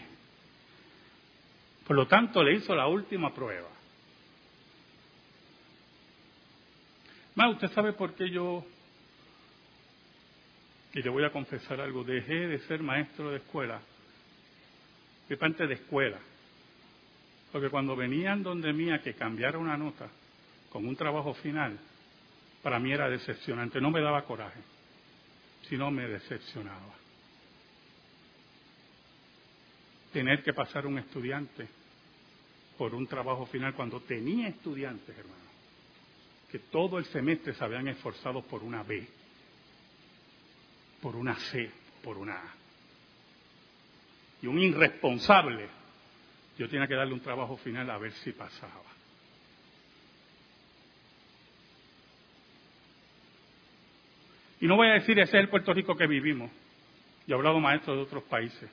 Por 1.88 1.96
lo 1.96 2.06
tanto, 2.06 2.44
le 2.44 2.56
hizo 2.56 2.76
la 2.76 2.88
última 2.88 3.34
prueba. 3.34 3.70
Más, 7.36 7.54
¿usted 7.54 7.72
sabe 7.72 7.94
por 7.94 8.14
qué 8.14 8.30
yo, 8.30 8.66
y 10.94 11.02
le 11.02 11.10
voy 11.10 11.24
a 11.24 11.32
confesar 11.32 11.80
algo, 11.80 12.04
dejé 12.04 12.48
de 12.48 12.60
ser 12.68 12.84
maestro 12.84 13.32
de 13.32 13.38
escuela, 13.38 13.80
de 15.30 15.38
parte 15.38 15.66
de 15.66 15.76
escuela? 15.76 16.20
Porque 17.54 17.70
cuando 17.70 17.96
venían 17.96 18.44
donde 18.44 18.74
mía 18.74 19.02
que 19.02 19.14
cambiara 19.14 19.58
una 19.58 19.78
nota 19.78 20.10
con 20.70 20.86
un 20.86 20.98
trabajo 20.98 21.34
final, 21.36 21.80
para 22.62 22.80
mí 22.80 22.92
era 22.92 23.10
decepcionante, 23.10 23.82
no 23.82 23.92
me 23.92 24.02
daba 24.02 24.24
coraje, 24.24 24.60
sino 25.68 25.90
me 25.90 26.08
decepcionaba. 26.08 26.96
Tener 30.14 30.44
que 30.44 30.54
pasar 30.54 30.86
un 30.86 31.00
estudiante 31.00 31.68
por 32.78 32.94
un 32.94 33.08
trabajo 33.08 33.46
final 33.46 33.74
cuando 33.74 34.02
tenía 34.02 34.48
estudiantes, 34.48 35.18
hermano, 35.18 35.42
que 36.52 36.60
todo 36.60 36.98
el 36.98 37.06
semestre 37.06 37.54
se 37.54 37.64
habían 37.64 37.88
esforzado 37.88 38.42
por 38.42 38.64
una 38.64 38.84
B, 38.84 39.08
por 41.02 41.16
una 41.16 41.36
C, 41.36 41.72
por 42.04 42.18
una 42.18 42.34
A. 42.34 42.56
Y 44.42 44.48
un 44.48 44.60
irresponsable, 44.60 45.68
yo 46.58 46.68
tenía 46.68 46.88
que 46.88 46.96
darle 46.96 47.14
un 47.14 47.22
trabajo 47.22 47.58
final 47.58 47.90
a 47.90 47.98
ver 47.98 48.12
si 48.14 48.32
pasaba. 48.34 49.01
Y 54.62 54.68
no 54.68 54.76
voy 54.76 54.88
a 54.88 54.94
decir 54.94 55.20
ese 55.20 55.38
es 55.38 55.44
el 55.44 55.50
Puerto 55.50 55.74
Rico 55.74 55.98
que 55.98 56.06
vivimos. 56.06 56.52
Yo 57.26 57.36
he 57.36 57.38
hablado 57.38 57.60
maestros 57.60 57.98
de 57.98 58.04
otros 58.04 58.24
países. 58.24 58.70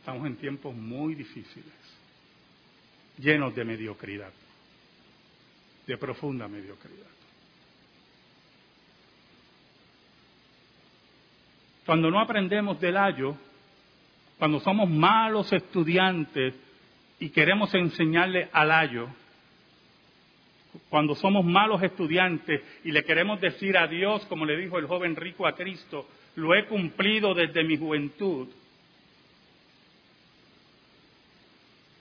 Estamos 0.00 0.26
en 0.26 0.36
tiempos 0.36 0.74
muy 0.74 1.14
difíciles, 1.14 1.72
llenos 3.18 3.54
de 3.54 3.64
mediocridad, 3.64 4.32
de 5.86 5.96
profunda 5.96 6.48
mediocridad. 6.48 7.06
Cuando 11.86 12.10
no 12.10 12.20
aprendemos 12.20 12.80
del 12.80 12.96
ayo, 12.96 13.36
cuando 14.38 14.60
somos 14.60 14.90
malos 14.90 15.52
estudiantes 15.52 16.54
y 17.20 17.30
queremos 17.30 17.72
enseñarle 17.74 18.48
al 18.52 18.72
ayo, 18.72 19.08
cuando 20.88 21.14
somos 21.14 21.44
malos 21.44 21.82
estudiantes 21.82 22.62
y 22.84 22.92
le 22.92 23.04
queremos 23.04 23.40
decir 23.40 23.76
a 23.76 23.86
Dios, 23.86 24.24
como 24.26 24.44
le 24.44 24.56
dijo 24.56 24.78
el 24.78 24.86
joven 24.86 25.16
rico 25.16 25.46
a 25.46 25.54
Cristo, 25.54 26.08
lo 26.36 26.54
he 26.54 26.66
cumplido 26.66 27.34
desde 27.34 27.64
mi 27.64 27.76
juventud, 27.76 28.48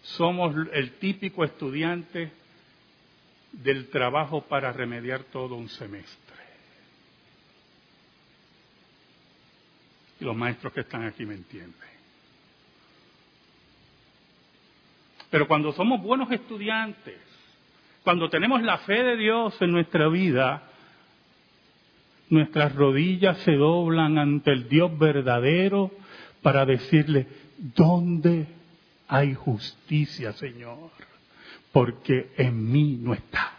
somos 0.01 0.55
el 0.73 0.93
típico 0.99 1.43
estudiante 1.43 2.31
del 3.51 3.89
trabajo 3.89 4.41
para 4.41 4.71
remediar 4.71 5.23
todo 5.25 5.55
un 5.55 5.69
semestre. 5.69 6.37
Y 10.19 10.25
los 10.25 10.35
maestros 10.35 10.73
que 10.73 10.81
están 10.81 11.05
aquí 11.05 11.25
me 11.25 11.35
entienden. 11.35 11.75
Pero 15.29 15.47
cuando 15.47 15.73
somos 15.73 16.01
buenos 16.01 16.31
estudiantes, 16.31 17.26
cuando 18.07 18.29
tenemos 18.29 18.61
la 18.61 18.77
fe 18.77 19.03
de 19.03 19.17
Dios 19.17 19.61
en 19.61 19.69
nuestra 19.69 20.07
vida, 20.07 20.63
nuestras 22.29 22.73
rodillas 22.73 23.37
se 23.39 23.51
doblan 23.51 24.17
ante 24.17 24.53
el 24.53 24.69
Dios 24.69 24.97
verdadero 24.97 25.91
para 26.41 26.65
decirle, 26.65 27.27
¿dónde 27.57 28.47
hay 29.09 29.33
justicia, 29.33 30.31
Señor, 30.31 30.89
porque 31.73 32.29
en 32.37 32.71
mí 32.71 32.97
no 32.97 33.13
está. 33.13 33.51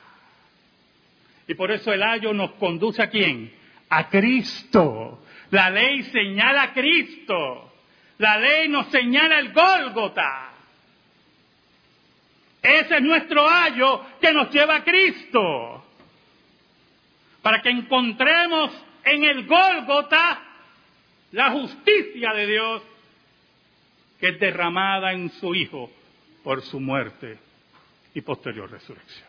Y 1.46 1.52
por 1.52 1.70
eso 1.70 1.92
el 1.92 2.02
ayo 2.02 2.32
nos 2.32 2.52
conduce 2.52 3.02
a 3.02 3.10
quién? 3.10 3.52
A 3.90 4.08
Cristo. 4.08 5.24
La 5.50 5.68
ley 5.68 6.04
señala 6.04 6.62
a 6.62 6.72
Cristo. 6.72 7.70
La 8.16 8.38
ley 8.38 8.66
nos 8.70 8.86
señala 8.86 9.40
el 9.40 9.52
Gólgota. 9.52 10.47
Ese 12.62 12.96
es 12.96 13.02
nuestro 13.02 13.48
ayo 13.48 14.04
que 14.20 14.32
nos 14.32 14.50
lleva 14.50 14.76
a 14.76 14.84
Cristo. 14.84 15.84
Para 17.42 17.62
que 17.62 17.70
encontremos 17.70 18.72
en 19.04 19.24
el 19.24 19.46
Gólgota 19.46 20.42
la 21.32 21.50
justicia 21.52 22.32
de 22.32 22.46
Dios 22.46 22.82
que 24.18 24.30
es 24.30 24.40
derramada 24.40 25.12
en 25.12 25.30
su 25.30 25.54
Hijo 25.54 25.90
por 26.42 26.62
su 26.62 26.80
muerte 26.80 27.38
y 28.14 28.20
posterior 28.20 28.70
resurrección. 28.70 29.27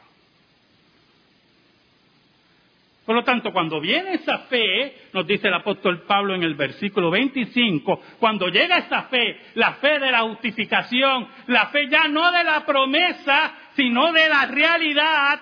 Por 3.10 3.16
lo 3.16 3.24
tanto, 3.24 3.52
cuando 3.52 3.82
viene 3.82 4.14
esa 4.14 4.38
fe, 4.42 5.08
nos 5.14 5.26
dice 5.26 5.48
el 5.48 5.56
apóstol 5.56 6.04
Pablo 6.04 6.36
en 6.36 6.44
el 6.44 6.54
versículo 6.54 7.10
25, 7.10 8.04
cuando 8.20 8.50
llega 8.50 8.78
esa 8.78 9.06
fe, 9.06 9.36
la 9.56 9.74
fe 9.78 9.98
de 9.98 10.12
la 10.12 10.20
justificación, 10.22 11.28
la 11.48 11.70
fe 11.70 11.90
ya 11.90 12.08
no 12.08 12.32
de 12.32 12.44
la 12.44 12.64
promesa, 12.68 13.52
sino 13.76 14.14
de 14.14 14.30
la 14.30 14.46
realidad, 14.46 15.40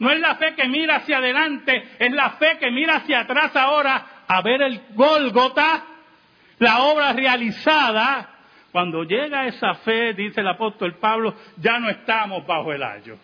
no 0.00 0.10
es 0.10 0.20
la 0.20 0.34
fe 0.34 0.54
que 0.54 0.68
mira 0.68 0.96
hacia 0.96 1.16
adelante, 1.16 1.82
es 1.98 2.12
la 2.12 2.32
fe 2.32 2.58
que 2.60 2.70
mira 2.70 2.96
hacia 2.96 3.20
atrás 3.20 3.56
ahora 3.56 4.24
a 4.28 4.42
ver 4.42 4.60
el 4.60 4.82
Gólgota 4.90 5.82
la 6.58 6.82
obra 6.82 7.14
realizada, 7.14 8.28
cuando 8.70 9.04
llega 9.04 9.46
esa 9.46 9.76
fe, 9.76 10.12
dice 10.12 10.42
el 10.42 10.48
apóstol 10.48 10.98
Pablo, 10.98 11.34
ya 11.56 11.78
no 11.78 11.88
estamos 11.88 12.46
bajo 12.46 12.70
el 12.70 12.82
ayo. 12.82 13.16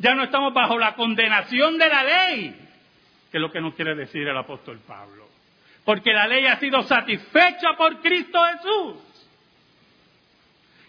Ya 0.00 0.14
no 0.14 0.24
estamos 0.24 0.54
bajo 0.54 0.78
la 0.78 0.94
condenación 0.94 1.76
de 1.76 1.86
la 1.86 2.02
ley, 2.02 2.56
que 3.30 3.36
es 3.36 3.40
lo 3.40 3.52
que 3.52 3.60
nos 3.60 3.74
quiere 3.74 3.94
decir 3.94 4.26
el 4.26 4.36
apóstol 4.36 4.80
Pablo. 4.86 5.28
Porque 5.84 6.14
la 6.14 6.26
ley 6.26 6.46
ha 6.46 6.58
sido 6.58 6.82
satisfecha 6.84 7.76
por 7.76 8.00
Cristo 8.00 8.40
Jesús. 8.46 8.96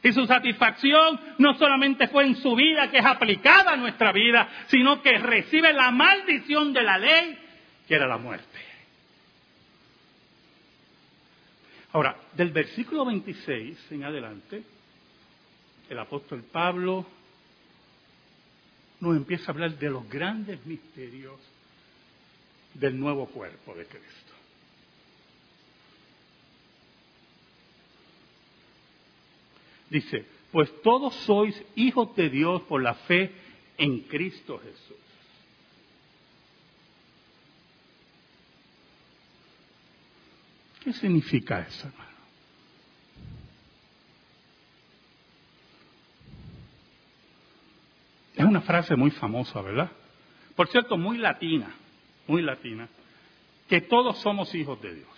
Y 0.02 0.14
su 0.14 0.26
satisfacción 0.26 1.20
no 1.40 1.56
solamente 1.56 2.08
fue 2.08 2.26
en 2.26 2.38
su 2.38 2.56
vida, 2.56 2.90
que 2.90 3.00
es 3.00 3.06
aplicada 3.06 3.74
a 3.74 3.76
nuestra 3.76 4.14
vida, 4.14 4.48
sino 4.68 5.02
que 5.02 5.18
recibe 5.18 5.74
la 5.74 5.92
maldición 5.92 6.72
de 6.72 6.82
la 6.82 6.98
ley, 6.98 7.38
que 7.90 7.96
era 7.96 8.08
la 8.08 8.18
muerte. 8.18 8.48
Ahora, 11.92 12.16
del 12.32 12.52
versículo 12.52 13.04
26 13.04 13.92
en 13.92 14.06
adelante, 14.06 14.64
el 15.90 16.00
apóstol 16.00 16.46
Pablo 16.50 17.06
nos 19.02 19.18
empieza 19.18 19.48
a 19.48 19.54
hablar 19.54 19.78
de 19.78 19.90
los 19.90 20.08
grandes 20.08 20.64
misterios 20.66 21.40
del 22.76 22.98
nuevo 22.98 23.26
cuerpo 23.28 23.74
de 23.76 23.86
Cristo. 23.86 24.34
Dice, 29.90 30.26
pues 30.52 30.70
todos 30.84 31.14
sois 31.26 31.62
hijos 31.76 32.16
de 32.16 32.30
Dios 32.30 32.62
por 32.62 32.82
la 32.82 32.94
fe 32.94 33.32
en 33.78 34.02
Cristo 34.02 34.60
Jesús. 34.60 34.98
¿Qué 40.84 40.94
significa 40.94 41.60
eso, 41.68 41.88
hermano? 41.88 42.11
Es 48.42 48.48
una 48.48 48.62
frase 48.62 48.96
muy 48.96 49.12
famosa, 49.12 49.62
¿verdad? 49.62 49.92
Por 50.56 50.68
cierto, 50.70 50.98
muy 50.98 51.20
latina, 51.20 51.76
muy 52.26 52.42
latina, 52.42 52.90
que 53.70 53.82
todos 53.82 54.18
somos 54.18 54.56
hijos 54.56 54.82
de 54.82 54.96
Dios. 54.96 55.10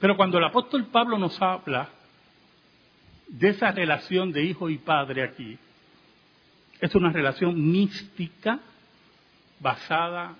Pero 0.00 0.16
cuando 0.16 0.38
el 0.38 0.44
apóstol 0.44 0.86
Pablo 0.86 1.16
nos 1.18 1.40
habla 1.40 1.88
de 3.28 3.50
esa 3.50 3.70
relación 3.70 4.32
de 4.32 4.42
hijo 4.42 4.68
y 4.68 4.78
padre 4.78 5.22
aquí, 5.22 5.56
es 6.80 6.92
una 6.96 7.12
relación 7.12 7.70
mística 7.70 8.58
basada 9.60 10.34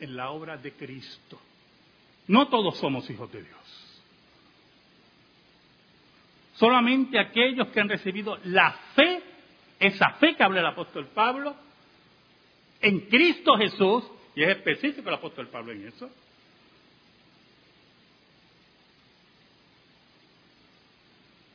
en 0.00 0.16
la 0.16 0.30
obra 0.30 0.56
de 0.56 0.72
Cristo. 0.72 1.38
No 2.26 2.48
todos 2.48 2.76
somos 2.78 3.08
hijos 3.08 3.30
de 3.30 3.44
Dios. 3.44 3.87
Solamente 6.58 7.20
aquellos 7.20 7.68
que 7.68 7.80
han 7.80 7.88
recibido 7.88 8.36
la 8.44 8.72
fe, 8.96 9.22
esa 9.78 10.10
fe 10.14 10.34
que 10.34 10.42
habla 10.42 10.58
el 10.58 10.66
apóstol 10.66 11.06
Pablo, 11.14 11.54
en 12.80 13.00
Cristo 13.02 13.56
Jesús, 13.56 14.04
y 14.34 14.42
es 14.42 14.50
específico 14.50 15.08
el 15.08 15.14
apóstol 15.14 15.46
Pablo 15.48 15.70
en 15.70 15.86
eso, 15.86 16.10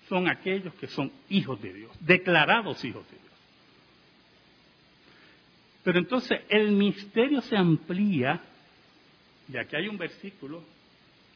son 0.08 0.30
aquellos 0.30 0.74
que 0.76 0.88
son 0.88 1.12
hijos 1.30 1.62
de 1.62 1.74
Dios, 1.74 1.92
declarados 2.00 2.84
hijos 2.86 3.06
de 3.08 3.18
Dios. 3.18 3.34
Pero 5.84 6.00
entonces 6.00 6.44
el 6.48 6.72
misterio 6.72 7.42
se 7.42 7.58
amplía, 7.58 8.40
y 9.52 9.58
aquí 9.58 9.76
hay 9.76 9.90
un 9.90 9.98
versículo 9.98 10.64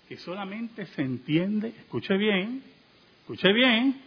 que 0.08 0.16
solamente 0.16 0.86
se 0.86 1.02
entiende, 1.02 1.68
escuche 1.68 2.16
bien, 2.16 2.77
escuche 3.28 3.52
bien, 3.52 4.02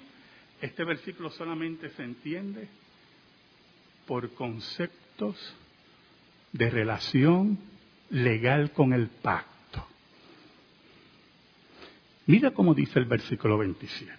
este 0.62 0.82
versículo 0.82 1.28
solamente 1.28 1.90
se 1.90 2.02
entiende 2.02 2.68
por 4.06 4.32
conceptos 4.32 5.36
de 6.52 6.70
relación 6.70 7.58
legal 8.08 8.70
con 8.72 8.94
el 8.94 9.08
pacto. 9.08 9.86
Mira 12.24 12.52
cómo 12.52 12.72
dice 12.72 12.98
el 12.98 13.04
versículo 13.04 13.58
27. 13.58 14.10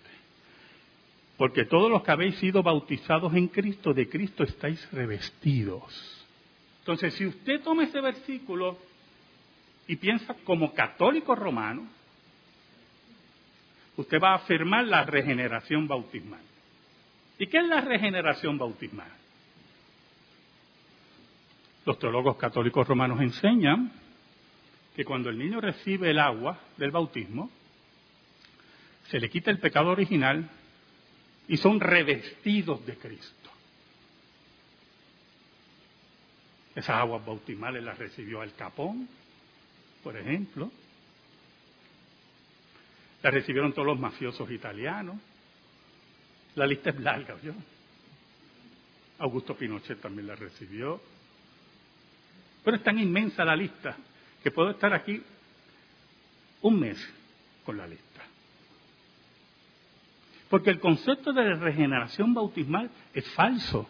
Porque 1.35 1.65
todos 1.65 1.89
los 1.89 2.03
que 2.03 2.11
habéis 2.11 2.35
sido 2.35 2.61
bautizados 2.61 3.33
en 3.33 3.47
Cristo, 3.47 3.95
de 3.95 4.07
Cristo 4.07 4.43
estáis 4.43 4.87
revestidos. 4.91 6.27
Entonces, 6.81 7.15
si 7.15 7.25
usted 7.25 7.59
toma 7.63 7.85
ese 7.85 8.01
versículo 8.01 8.77
y 9.87 9.95
piensa 9.95 10.35
como 10.43 10.75
católico 10.75 11.33
romano, 11.33 11.89
usted 13.97 14.19
va 14.21 14.31
a 14.31 14.35
afirmar 14.35 14.85
la 14.85 15.03
regeneración 15.03 15.87
bautismal. 15.87 16.41
¿Y 17.37 17.47
qué 17.47 17.57
es 17.57 17.67
la 17.67 17.81
regeneración 17.81 18.57
bautismal? 18.57 19.11
Los 21.85 21.97
teólogos 21.97 22.37
católicos 22.37 22.87
romanos 22.87 23.19
enseñan 23.21 23.91
que 24.95 25.03
cuando 25.03 25.29
el 25.29 25.39
niño 25.39 25.59
recibe 25.59 26.11
el 26.11 26.19
agua 26.19 26.59
del 26.77 26.91
bautismo, 26.91 27.49
se 29.09 29.19
le 29.19 29.29
quita 29.29 29.51
el 29.51 29.59
pecado 29.59 29.89
original 29.89 30.49
y 31.47 31.57
son 31.57 31.79
revestidos 31.79 32.85
de 32.85 32.97
Cristo. 32.97 33.49
Esas 36.75 36.95
aguas 36.95 37.25
bautismales 37.25 37.83
las 37.83 37.97
recibió 37.97 38.41
Al 38.41 38.53
Capón, 38.55 39.09
por 40.03 40.15
ejemplo. 40.15 40.71
Las 43.21 43.33
recibieron 43.33 43.73
todos 43.73 43.85
los 43.85 43.99
mafiosos 43.99 44.49
italianos. 44.49 45.17
La 46.55 46.65
lista 46.65 46.89
es 46.89 46.99
larga, 46.99 47.35
¿yo? 47.41 47.53
Augusto 49.19 49.55
Pinochet 49.55 50.01
también 50.01 50.27
la 50.27 50.35
recibió. 50.35 51.01
Pero 52.63 52.77
es 52.77 52.83
tan 52.83 52.97
inmensa 52.99 53.45
la 53.45 53.55
lista 53.55 53.95
que 54.43 54.51
puedo 54.51 54.71
estar 54.71 54.93
aquí 54.93 55.21
un 56.61 56.79
mes 56.79 56.97
con 57.65 57.77
la 57.77 57.87
lista. 57.87 58.21
Porque 60.49 60.69
el 60.69 60.79
concepto 60.79 61.31
de 61.31 61.55
regeneración 61.55 62.33
bautismal 62.33 62.89
es 63.13 63.27
falso. 63.31 63.87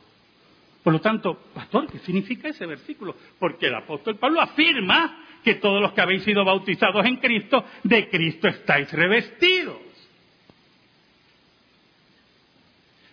Por 0.83 0.93
lo 0.93 1.01
tanto, 1.01 1.35
pastor, 1.53 1.87
¿qué 1.91 1.99
significa 1.99 2.49
ese 2.49 2.65
versículo? 2.65 3.15
Porque 3.37 3.67
el 3.67 3.75
apóstol 3.75 4.17
Pablo 4.17 4.41
afirma 4.41 5.25
que 5.43 5.55
todos 5.55 5.81
los 5.81 5.93
que 5.93 6.01
habéis 6.01 6.23
sido 6.23 6.43
bautizados 6.43 7.05
en 7.05 7.17
Cristo, 7.17 7.63
de 7.83 8.09
Cristo 8.09 8.47
estáis 8.47 8.91
revestidos. 8.91 9.77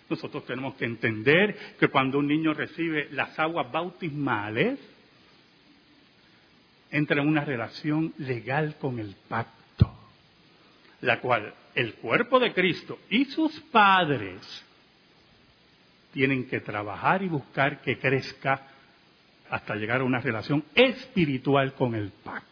Nosotros 0.08 0.46
tenemos 0.46 0.74
que 0.74 0.86
entender 0.86 1.76
que 1.78 1.88
cuando 1.88 2.18
un 2.18 2.26
niño 2.26 2.54
recibe 2.54 3.08
las 3.12 3.38
aguas 3.38 3.70
bautismales, 3.70 4.78
entra 6.90 7.20
en 7.20 7.28
una 7.28 7.44
relación 7.44 8.14
legal 8.16 8.76
con 8.80 8.98
el 8.98 9.14
pacto, 9.28 9.90
la 11.02 11.20
cual 11.20 11.52
el 11.74 11.94
cuerpo 11.94 12.40
de 12.40 12.54
Cristo 12.54 12.98
y 13.10 13.26
sus 13.26 13.60
padres 13.60 14.64
tienen 16.12 16.48
que 16.48 16.60
trabajar 16.60 17.22
y 17.22 17.28
buscar 17.28 17.80
que 17.80 17.98
crezca 17.98 18.66
hasta 19.50 19.74
llegar 19.76 20.00
a 20.00 20.04
una 20.04 20.20
relación 20.20 20.64
espiritual 20.74 21.74
con 21.74 21.94
el 21.94 22.10
pacto. 22.10 22.48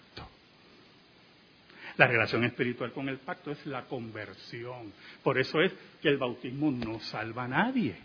La 1.97 2.07
relación 2.07 2.45
espiritual 2.45 2.92
con 2.92 3.09
el 3.09 3.19
pacto 3.19 3.51
es 3.51 3.64
la 3.66 3.85
conversión. 3.85 4.92
Por 5.23 5.38
eso 5.38 5.61
es 5.61 5.73
que 6.03 6.09
el 6.09 6.19
bautismo 6.19 6.71
no 6.71 7.01
salva 7.01 7.45
a 7.45 7.49
nadie. 7.49 7.97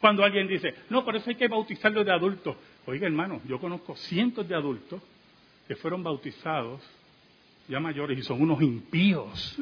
Cuando 0.00 0.24
alguien 0.24 0.48
dice, 0.48 0.74
no, 0.90 1.04
por 1.04 1.16
eso 1.16 1.30
hay 1.30 1.36
que 1.36 1.48
bautizarlo 1.48 2.04
de 2.04 2.12
adultos. 2.12 2.56
Oiga, 2.86 3.06
hermano, 3.06 3.40
yo 3.46 3.60
conozco 3.60 3.96
cientos 3.96 4.48
de 4.48 4.54
adultos 4.54 5.00
que 5.68 5.76
fueron 5.76 6.02
bautizados 6.02 6.82
ya 7.68 7.78
mayores 7.78 8.18
y 8.18 8.22
son 8.22 8.42
unos 8.42 8.60
impíos 8.60 9.56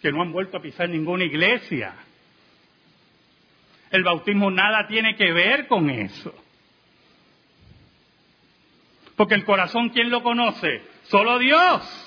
que 0.00 0.12
no 0.12 0.22
han 0.22 0.32
vuelto 0.32 0.56
a 0.56 0.62
pisar 0.62 0.88
ninguna 0.88 1.24
iglesia. 1.24 1.94
El 3.90 4.02
bautismo 4.02 4.50
nada 4.50 4.86
tiene 4.86 5.16
que 5.16 5.32
ver 5.32 5.66
con 5.66 5.88
eso. 5.90 6.34
Porque 9.16 9.34
el 9.34 9.44
corazón, 9.44 9.88
¿quién 9.88 10.10
lo 10.10 10.22
conoce? 10.22 10.82
Solo 11.04 11.38
Dios. 11.38 12.06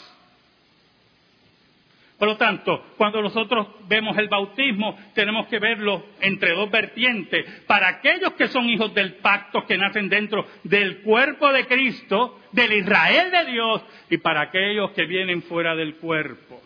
Por 2.20 2.28
lo 2.28 2.38
tanto, 2.38 2.86
cuando 2.98 3.22
nosotros 3.22 3.66
vemos 3.88 4.18
el 4.18 4.28
bautismo, 4.28 5.00
tenemos 5.16 5.48
que 5.48 5.58
verlo 5.58 6.06
entre 6.20 6.54
dos 6.54 6.70
vertientes. 6.70 7.46
Para 7.66 7.88
aquellos 7.88 8.34
que 8.34 8.50
son 8.50 8.70
hijos 8.70 8.94
del 8.94 9.16
pacto, 9.16 9.66
que 9.66 9.78
nacen 9.78 10.10
dentro 10.10 10.46
del 10.64 11.02
cuerpo 11.02 11.52
de 11.54 11.66
Cristo, 11.66 12.42
del 12.52 12.74
Israel 12.74 13.32
de 13.32 13.52
Dios, 13.52 13.82
y 14.10 14.18
para 14.18 14.42
aquellos 14.42 14.92
que 14.92 15.06
vienen 15.06 15.44
fuera 15.44 15.76
del 15.76 15.96
cuerpo, 15.96 16.62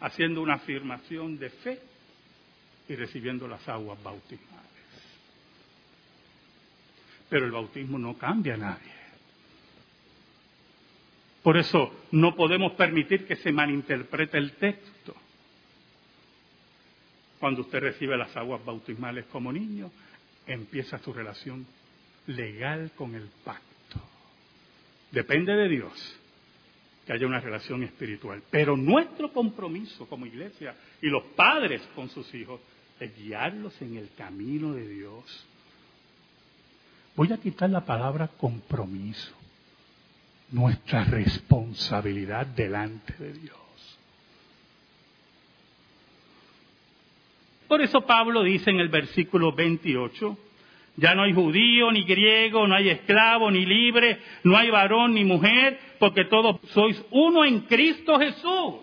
haciendo 0.00 0.42
una 0.42 0.54
afirmación 0.54 1.38
de 1.38 1.50
fe 1.50 1.80
y 2.88 2.94
recibiendo 2.94 3.46
las 3.48 3.68
aguas 3.68 4.02
bautismales. 4.02 4.58
Pero 7.28 7.44
el 7.44 7.52
bautismo 7.52 7.98
no 7.98 8.16
cambia 8.16 8.54
a 8.54 8.58
nadie. 8.58 8.98
Por 11.42 11.56
eso 11.56 12.04
no 12.12 12.34
podemos 12.34 12.72
permitir 12.72 13.26
que 13.26 13.36
se 13.36 13.52
malinterprete 13.52 14.38
el 14.38 14.52
texto. 14.52 15.14
Cuando 17.38 17.62
usted 17.62 17.80
recibe 17.80 18.16
las 18.16 18.36
aguas 18.36 18.64
bautismales 18.64 19.26
como 19.26 19.52
niño, 19.52 19.90
empieza 20.46 20.98
su 20.98 21.12
relación 21.12 21.66
legal 22.26 22.92
con 22.96 23.14
el 23.14 23.28
pacto. 23.44 24.00
Depende 25.12 25.54
de 25.54 25.68
Dios 25.68 26.18
que 27.08 27.14
haya 27.14 27.26
una 27.26 27.40
relación 27.40 27.82
espiritual. 27.84 28.42
Pero 28.50 28.76
nuestro 28.76 29.32
compromiso 29.32 30.06
como 30.06 30.26
iglesia 30.26 30.76
y 31.00 31.06
los 31.06 31.22
padres 31.34 31.80
con 31.94 32.10
sus 32.10 32.34
hijos 32.34 32.60
es 33.00 33.16
guiarlos 33.16 33.80
en 33.80 33.96
el 33.96 34.10
camino 34.14 34.74
de 34.74 34.86
Dios. 34.86 35.46
Voy 37.16 37.32
a 37.32 37.38
quitar 37.38 37.70
la 37.70 37.86
palabra 37.86 38.28
compromiso, 38.28 39.34
nuestra 40.50 41.04
responsabilidad 41.04 42.46
delante 42.46 43.14
de 43.14 43.32
Dios. 43.32 43.98
Por 47.68 47.80
eso 47.80 48.02
Pablo 48.02 48.42
dice 48.42 48.68
en 48.68 48.80
el 48.80 48.90
versículo 48.90 49.54
28, 49.54 50.36
ya 50.98 51.14
no 51.14 51.22
hay 51.22 51.32
judío, 51.32 51.92
ni 51.92 52.02
griego, 52.02 52.66
no 52.66 52.74
hay 52.74 52.88
esclavo, 52.88 53.52
ni 53.52 53.64
libre, 53.64 54.18
no 54.42 54.58
hay 54.58 54.68
varón, 54.68 55.14
ni 55.14 55.24
mujer, 55.24 55.78
porque 56.00 56.24
todos 56.24 56.56
sois 56.72 57.00
uno 57.12 57.44
en 57.44 57.60
Cristo 57.60 58.18
Jesús. 58.18 58.80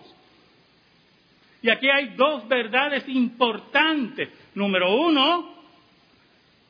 Y 1.60 1.68
aquí 1.68 1.90
hay 1.90 2.14
dos 2.16 2.48
verdades 2.48 3.06
importantes. 3.06 4.30
Número 4.54 4.94
uno, 4.94 5.54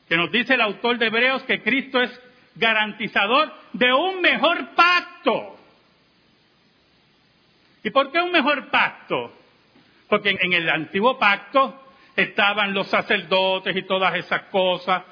que 0.09 0.17
nos 0.17 0.29
dice 0.33 0.55
el 0.55 0.61
autor 0.61 0.97
de 0.97 1.07
Hebreos 1.07 1.43
que 1.43 1.61
Cristo 1.61 2.01
es 2.01 2.21
garantizador 2.55 3.53
de 3.71 3.93
un 3.93 4.19
mejor 4.19 4.75
pacto. 4.75 5.57
¿Y 7.83 7.89
por 7.89 8.11
qué 8.11 8.19
un 8.19 8.33
mejor 8.33 8.69
pacto? 8.69 9.31
Porque 10.09 10.35
en 10.37 10.51
el 10.51 10.69
antiguo 10.69 11.17
pacto 11.17 11.87
estaban 12.17 12.73
los 12.73 12.87
sacerdotes 12.87 13.77
y 13.77 13.83
todas 13.83 14.13
esas 14.15 14.41
cosas. 14.43 15.03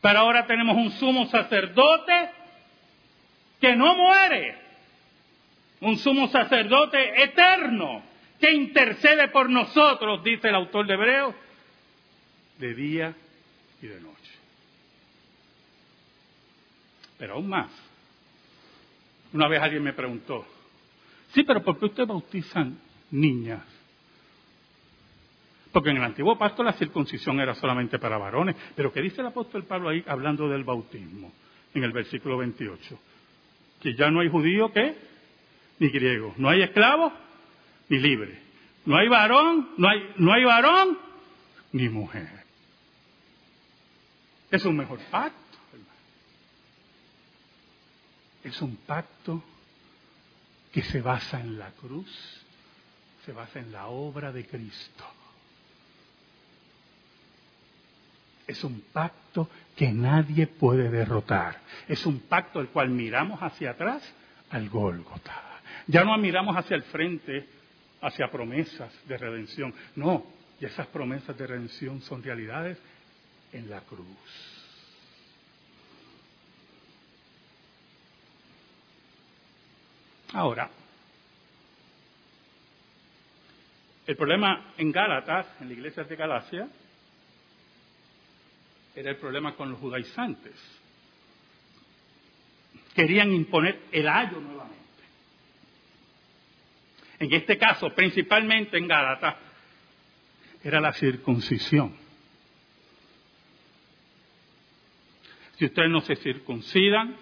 Pero 0.00 0.18
ahora 0.18 0.46
tenemos 0.46 0.76
un 0.76 0.90
sumo 0.92 1.26
sacerdote 1.26 2.30
que 3.60 3.74
no 3.74 3.96
muere, 3.96 4.56
un 5.80 5.98
sumo 5.98 6.28
sacerdote 6.28 7.22
eterno 7.22 8.02
que 8.40 8.52
intercede 8.52 9.28
por 9.28 9.50
nosotros, 9.50 10.22
dice 10.22 10.48
el 10.48 10.54
autor 10.54 10.86
de 10.86 10.94
Hebreos, 10.94 11.34
de 12.58 12.74
día 12.74 13.14
y 13.82 13.86
de 13.86 14.00
noche. 14.00 14.32
Pero 17.18 17.34
aún 17.34 17.48
más, 17.48 17.70
una 19.32 19.48
vez 19.48 19.60
alguien 19.60 19.82
me 19.82 19.92
preguntó, 19.92 20.46
sí, 21.34 21.42
pero 21.42 21.62
¿por 21.62 21.78
qué 21.78 21.86
ustedes 21.86 22.08
bautizan 22.08 22.78
niñas? 23.10 23.77
Porque 25.72 25.90
en 25.90 25.98
el 25.98 26.04
antiguo 26.04 26.38
pacto 26.38 26.62
la 26.62 26.72
circuncisión 26.72 27.40
era 27.40 27.54
solamente 27.54 27.98
para 27.98 28.18
varones. 28.18 28.56
Pero 28.74 28.92
¿qué 28.92 29.02
dice 29.02 29.20
el 29.20 29.26
apóstol 29.26 29.64
Pablo 29.64 29.90
ahí 29.90 30.02
hablando 30.06 30.48
del 30.48 30.64
bautismo? 30.64 31.32
En 31.74 31.84
el 31.84 31.92
versículo 31.92 32.38
28. 32.38 32.98
Que 33.80 33.94
ya 33.94 34.10
no 34.10 34.20
hay 34.20 34.28
judío, 34.28 34.72
¿qué? 34.72 34.96
Ni 35.78 35.88
griego. 35.90 36.34
No 36.38 36.48
hay 36.48 36.62
esclavo, 36.62 37.12
ni 37.88 37.98
libre. 37.98 38.40
No 38.86 38.96
hay 38.96 39.08
varón, 39.08 39.70
no 39.76 39.88
hay, 39.88 40.14
no 40.16 40.32
hay 40.32 40.44
varón, 40.44 40.98
ni 41.72 41.88
mujer. 41.88 42.28
Es 44.50 44.64
un 44.64 44.76
mejor 44.76 44.98
pacto. 45.10 45.36
Es 48.42 48.62
un 48.62 48.76
pacto 48.76 49.42
que 50.72 50.82
se 50.82 51.02
basa 51.02 51.40
en 51.40 51.58
la 51.58 51.70
cruz, 51.72 52.08
se 53.26 53.32
basa 53.32 53.58
en 53.58 53.72
la 53.72 53.88
obra 53.88 54.32
de 54.32 54.46
Cristo. 54.46 55.04
Es 58.48 58.64
un 58.64 58.80
pacto 58.92 59.48
que 59.76 59.92
nadie 59.92 60.46
puede 60.46 60.90
derrotar. 60.90 61.60
Es 61.86 62.06
un 62.06 62.20
pacto 62.20 62.60
el 62.60 62.68
cual 62.68 62.88
miramos 62.88 63.40
hacia 63.40 63.72
atrás 63.72 64.02
al 64.50 64.70
Gólgota. 64.70 65.60
Ya 65.86 66.02
no 66.02 66.16
miramos 66.16 66.56
hacia 66.56 66.76
el 66.76 66.82
frente, 66.84 67.46
hacia 68.00 68.30
promesas 68.30 68.90
de 69.06 69.18
redención. 69.18 69.74
No, 69.96 70.24
y 70.60 70.64
esas 70.64 70.86
promesas 70.86 71.36
de 71.36 71.46
redención 71.46 72.00
son 72.00 72.22
realidades 72.22 72.78
en 73.52 73.68
la 73.68 73.80
cruz. 73.82 74.06
Ahora, 80.32 80.70
el 84.06 84.16
problema 84.16 84.72
en 84.78 84.90
Gálatas, 84.90 85.46
en 85.60 85.68
la 85.68 85.74
iglesia 85.74 86.04
de 86.04 86.16
Galacia, 86.16 86.68
era 88.98 89.10
el 89.10 89.16
problema 89.16 89.54
con 89.54 89.70
los 89.70 89.78
judaizantes. 89.78 90.54
Querían 92.94 93.32
imponer 93.32 93.82
el 93.92 94.08
ayo 94.08 94.40
nuevamente. 94.40 94.76
En 97.20 97.32
este 97.32 97.56
caso, 97.56 97.90
principalmente 97.94 98.76
en 98.76 98.88
Gálatas, 98.88 99.36
era 100.64 100.80
la 100.80 100.92
circuncisión. 100.92 101.96
Si 105.56 105.66
ustedes 105.66 105.90
no 105.90 106.00
se 106.00 106.16
circuncidan, 106.16 107.16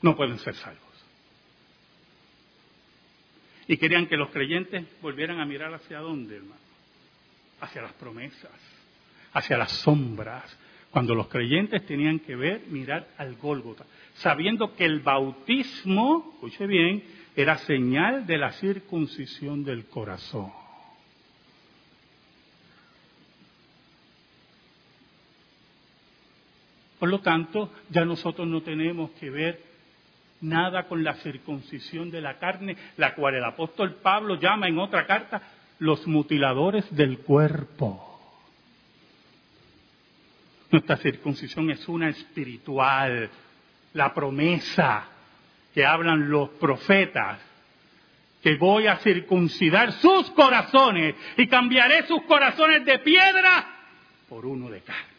no 0.00 0.16
pueden 0.16 0.38
ser 0.38 0.54
salvos. 0.54 0.80
Y 3.68 3.76
querían 3.76 4.06
que 4.06 4.16
los 4.16 4.30
creyentes 4.30 4.86
volvieran 5.02 5.40
a 5.40 5.44
mirar 5.44 5.74
hacia 5.74 5.98
dónde, 5.98 6.36
hermano? 6.36 6.62
Hacia 7.60 7.82
las 7.82 7.92
promesas 7.92 8.73
hacia 9.34 9.58
las 9.58 9.72
sombras, 9.72 10.58
cuando 10.90 11.14
los 11.14 11.26
creyentes 11.26 11.84
tenían 11.86 12.20
que 12.20 12.36
ver, 12.36 12.62
mirar 12.70 13.08
al 13.18 13.34
Gólgota, 13.34 13.84
sabiendo 14.14 14.74
que 14.76 14.84
el 14.84 15.00
bautismo, 15.00 16.30
escuche 16.34 16.66
bien, 16.66 17.02
era 17.34 17.58
señal 17.58 18.26
de 18.26 18.38
la 18.38 18.52
circuncisión 18.52 19.64
del 19.64 19.86
corazón. 19.86 20.52
Por 27.00 27.08
lo 27.08 27.18
tanto, 27.20 27.70
ya 27.90 28.04
nosotros 28.04 28.46
no 28.46 28.62
tenemos 28.62 29.10
que 29.20 29.28
ver 29.30 29.60
nada 30.40 30.86
con 30.86 31.02
la 31.02 31.14
circuncisión 31.14 32.10
de 32.10 32.20
la 32.20 32.38
carne, 32.38 32.76
la 32.96 33.14
cual 33.14 33.34
el 33.34 33.44
apóstol 33.44 33.96
Pablo 33.96 34.36
llama 34.36 34.68
en 34.68 34.78
otra 34.78 35.06
carta 35.06 35.42
los 35.80 36.06
mutiladores 36.06 36.84
del 36.94 37.18
cuerpo. 37.18 38.13
Nuestra 40.74 40.96
circuncisión 40.96 41.70
es 41.70 41.86
una 41.86 42.08
espiritual, 42.08 43.30
la 43.92 44.12
promesa 44.12 45.06
que 45.72 45.86
hablan 45.86 46.28
los 46.28 46.48
profetas, 46.48 47.38
que 48.42 48.56
voy 48.56 48.88
a 48.88 48.96
circuncidar 48.96 49.92
sus 49.92 50.32
corazones 50.32 51.14
y 51.36 51.46
cambiaré 51.46 52.08
sus 52.08 52.22
corazones 52.22 52.84
de 52.84 52.98
piedra 52.98 53.64
por 54.28 54.44
uno 54.46 54.68
de 54.68 54.80
carne. 54.80 55.14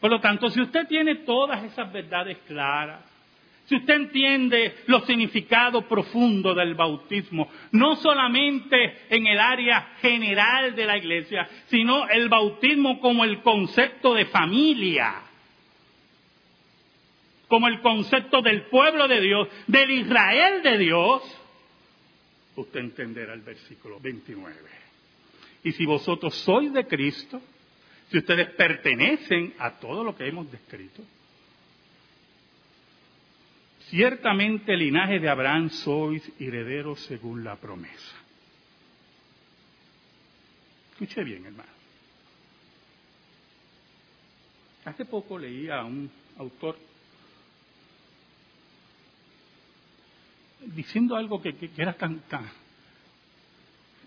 Por 0.00 0.10
lo 0.10 0.20
tanto, 0.22 0.48
si 0.48 0.62
usted 0.62 0.86
tiene 0.86 1.16
todas 1.16 1.62
esas 1.64 1.92
verdades 1.92 2.38
claras, 2.46 3.04
si 3.70 3.76
usted 3.76 3.94
entiende 3.94 4.82
los 4.88 5.06
significados 5.06 5.84
profundos 5.84 6.56
del 6.56 6.74
bautismo, 6.74 7.48
no 7.70 7.94
solamente 7.94 9.06
en 9.08 9.28
el 9.28 9.38
área 9.38 9.94
general 10.00 10.74
de 10.74 10.86
la 10.86 10.98
iglesia, 10.98 11.48
sino 11.68 12.08
el 12.08 12.28
bautismo 12.28 12.98
como 12.98 13.24
el 13.24 13.42
concepto 13.42 14.12
de 14.14 14.24
familia, 14.26 15.22
como 17.46 17.68
el 17.68 17.80
concepto 17.80 18.42
del 18.42 18.62
pueblo 18.62 19.06
de 19.06 19.20
Dios, 19.20 19.48
del 19.68 19.88
Israel 19.92 20.64
de 20.64 20.76
Dios, 20.76 21.22
usted 22.56 22.80
entenderá 22.80 23.34
el 23.34 23.42
versículo 23.42 24.00
29. 24.00 24.52
Y 25.62 25.70
si 25.70 25.86
vosotros 25.86 26.34
sois 26.34 26.72
de 26.72 26.88
Cristo, 26.88 27.40
si 28.10 28.18
ustedes 28.18 28.50
pertenecen 28.50 29.54
a 29.60 29.78
todo 29.78 30.02
lo 30.02 30.16
que 30.16 30.26
hemos 30.26 30.50
descrito, 30.50 31.04
Ciertamente 33.90 34.76
linaje 34.76 35.18
de 35.18 35.28
Abraham 35.28 35.68
sois 35.68 36.22
herederos 36.38 37.00
según 37.10 37.42
la 37.42 37.56
promesa. 37.56 38.14
Escuche 40.92 41.24
bien, 41.24 41.44
hermano. 41.44 41.72
Hace 44.84 45.04
poco 45.04 45.36
leí 45.36 45.68
a 45.70 45.84
un 45.84 46.08
autor 46.38 46.78
diciendo 50.66 51.16
algo 51.16 51.42
que, 51.42 51.56
era 51.76 51.94
tan, 51.94 52.20
tan, 52.28 52.48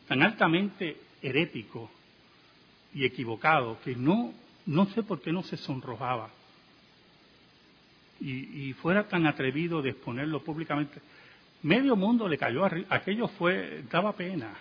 tan 0.07 0.23
altamente 0.23 0.95
herético 1.21 1.91
y 2.93 3.03
equivocado 3.03 3.81
que 3.81 3.97
no, 3.97 4.33
no 4.65 4.85
sé 4.91 5.03
por 5.03 5.19
qué 5.19 5.33
no 5.33 5.43
se 5.43 5.57
sonrojaba 5.57 6.29
y, 8.25 8.73
fuera 8.73 9.07
tan 9.07 9.27
atrevido 9.27 9.81
de 9.81 9.89
exponerlo 9.89 10.43
públicamente, 10.43 11.01
medio 11.61 11.95
mundo 11.95 12.27
le 12.27 12.37
cayó 12.37 12.63
arriba. 12.63 12.87
Aquello 12.89 13.27
fue, 13.27 13.83
daba 13.91 14.13
pena. 14.13 14.53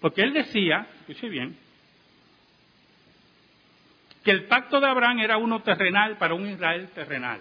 Porque 0.00 0.22
él 0.22 0.32
decía, 0.32 0.88
escuche 1.00 1.28
bien, 1.28 1.56
que 4.24 4.30
el 4.30 4.46
pacto 4.46 4.80
de 4.80 4.88
Abraham 4.88 5.20
era 5.20 5.36
uno 5.36 5.62
terrenal 5.62 6.18
para 6.18 6.34
un 6.34 6.48
Israel 6.48 6.88
terrenal. 6.94 7.40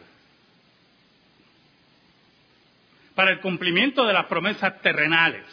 para 3.16 3.32
el 3.32 3.40
cumplimiento 3.40 4.06
de 4.06 4.14
las 4.14 4.26
promesas 4.26 4.82
terrenales. 4.82 5.46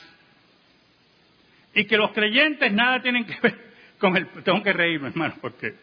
Y 1.74 1.84
que 1.84 1.96
los 1.96 2.12
creyentes 2.12 2.72
nada 2.72 3.00
tienen 3.00 3.24
que 3.24 3.38
ver 3.40 3.56
con 3.98 4.16
el... 4.16 4.26
Tengo 4.42 4.62
que 4.62 4.72
reírme, 4.72 5.08
hermano, 5.08 5.34
porque 5.40 5.74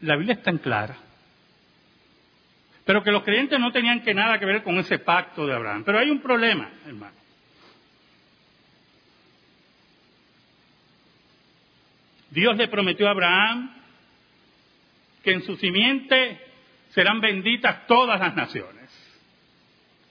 la 0.00 0.16
Biblia 0.16 0.34
es 0.34 0.42
tan 0.42 0.58
clara. 0.58 0.96
Pero 2.84 3.02
que 3.02 3.10
los 3.10 3.22
creyentes 3.22 3.58
no 3.58 3.72
tenían 3.72 4.02
que 4.02 4.12
nada 4.12 4.38
que 4.38 4.44
ver 4.44 4.62
con 4.62 4.78
ese 4.78 4.98
pacto 4.98 5.46
de 5.46 5.54
Abraham. 5.54 5.84
Pero 5.84 5.98
hay 5.98 6.10
un 6.10 6.20
problema, 6.20 6.70
hermano. 6.86 7.16
Dios 12.30 12.56
le 12.56 12.68
prometió 12.68 13.06
a 13.06 13.12
Abraham 13.12 13.70
que 15.22 15.32
en 15.32 15.42
su 15.42 15.56
simiente 15.56 16.38
serán 16.90 17.20
benditas 17.20 17.86
todas 17.86 18.20
las 18.20 18.34
naciones, 18.34 18.90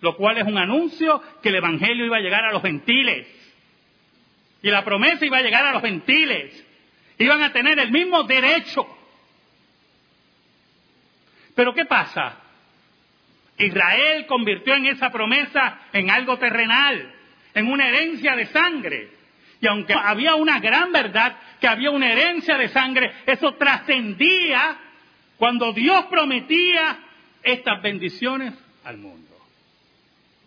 lo 0.01 0.15
cual 0.15 0.37
es 0.37 0.45
un 0.45 0.57
anuncio 0.57 1.21
que 1.41 1.49
el 1.49 1.55
Evangelio 1.55 2.05
iba 2.05 2.17
a 2.17 2.21
llegar 2.21 2.45
a 2.45 2.51
los 2.51 2.61
gentiles. 2.61 3.27
Y 4.61 4.69
la 4.69 4.83
promesa 4.85 5.25
iba 5.25 5.37
a 5.37 5.41
llegar 5.41 5.65
a 5.65 5.73
los 5.73 5.81
gentiles. 5.81 6.65
Iban 7.17 7.43
a 7.43 7.51
tener 7.51 7.77
el 7.77 7.91
mismo 7.91 8.23
derecho. 8.23 8.87
Pero 11.53 11.73
¿qué 11.73 11.85
pasa? 11.85 12.42
Israel 13.57 14.25
convirtió 14.25 14.75
en 14.75 14.87
esa 14.87 15.11
promesa 15.11 15.79
en 15.93 16.09
algo 16.09 16.37
terrenal, 16.37 17.13
en 17.53 17.67
una 17.67 17.87
herencia 17.87 18.35
de 18.35 18.47
sangre. 18.47 19.09
Y 19.61 19.67
aunque 19.67 19.93
había 19.93 20.35
una 20.35 20.59
gran 20.59 20.91
verdad, 20.91 21.37
que 21.59 21.67
había 21.67 21.91
una 21.91 22.11
herencia 22.11 22.57
de 22.57 22.69
sangre, 22.69 23.13
eso 23.25 23.53
trascendía 23.53 24.77
cuando 25.37 25.71
Dios 25.71 26.05
prometía 26.05 26.99
estas 27.41 27.81
bendiciones 27.81 28.53
al 28.83 28.97
mundo. 28.97 29.23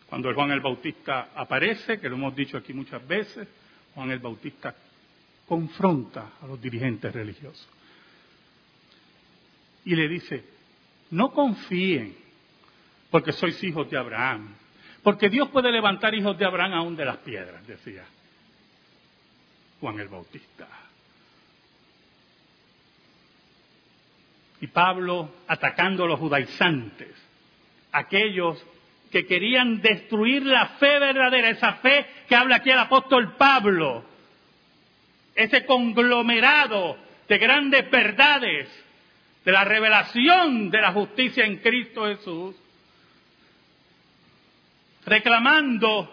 Cuando 0.09 0.33
Juan 0.35 0.51
el 0.51 0.61
Bautista 0.61 1.31
aparece, 1.35 1.99
que 1.99 2.09
lo 2.09 2.17
hemos 2.17 2.37
dicho 2.37 2.57
aquí 2.57 2.73
muchas 2.73 3.07
veces, 3.07 3.49
Juan 3.95 4.11
el 4.11 4.19
Bautista 4.19 4.75
confronta 5.47 6.33
a 6.43 6.47
los 6.47 6.61
dirigentes 6.61 7.13
religiosos 7.13 7.69
y 9.87 9.95
le 9.95 10.09
dice, 10.09 10.45
no 11.13 11.33
confíen 11.33 12.15
porque 13.17 13.33
sois 13.33 13.65
hijos 13.65 13.89
de 13.89 13.97
Abraham, 13.97 14.55
porque 15.03 15.31
Dios 15.31 15.49
puede 15.49 15.73
levantar 15.73 16.15
hijos 16.15 16.37
de 16.37 16.45
Abraham 16.45 16.75
aún 16.75 16.97
de 16.97 17.07
las 17.07 17.17
piedras, 17.17 17.67
decía 17.67 18.05
Juan 19.81 19.99
el 19.99 20.09
Bautista. 20.09 20.69
Y 24.61 24.67
Pablo 24.67 25.31
atacando 25.49 26.05
a 26.05 26.09
los 26.09 26.21
judaizantes, 26.21 27.15
aquellos 27.91 28.63
que 29.11 29.25
querían 29.25 29.81
destruir 29.81 30.45
la 30.45 30.67
fe 30.79 30.99
verdadera, 30.99 31.49
esa 31.49 31.73
fe 31.77 32.05
que 32.29 32.37
habla 32.37 32.57
aquí 32.57 32.69
el 32.69 32.81
apóstol 32.81 33.35
Pablo, 33.39 34.05
ese 35.35 35.65
conglomerado 35.65 36.99
de 37.27 37.39
grandes 37.39 37.91
verdades, 37.91 38.69
de 39.43 39.53
la 39.53 39.65
revelación 39.65 40.69
de 40.69 40.83
la 40.83 40.93
justicia 40.93 41.47
en 41.47 41.57
Cristo 41.61 42.05
Jesús, 42.05 42.57
reclamando 45.07 46.13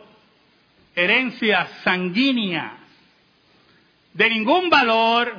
herencias 0.95 1.69
sanguíneas 1.83 2.73
de 4.13 4.29
ningún 4.29 4.69
valor. 4.69 5.33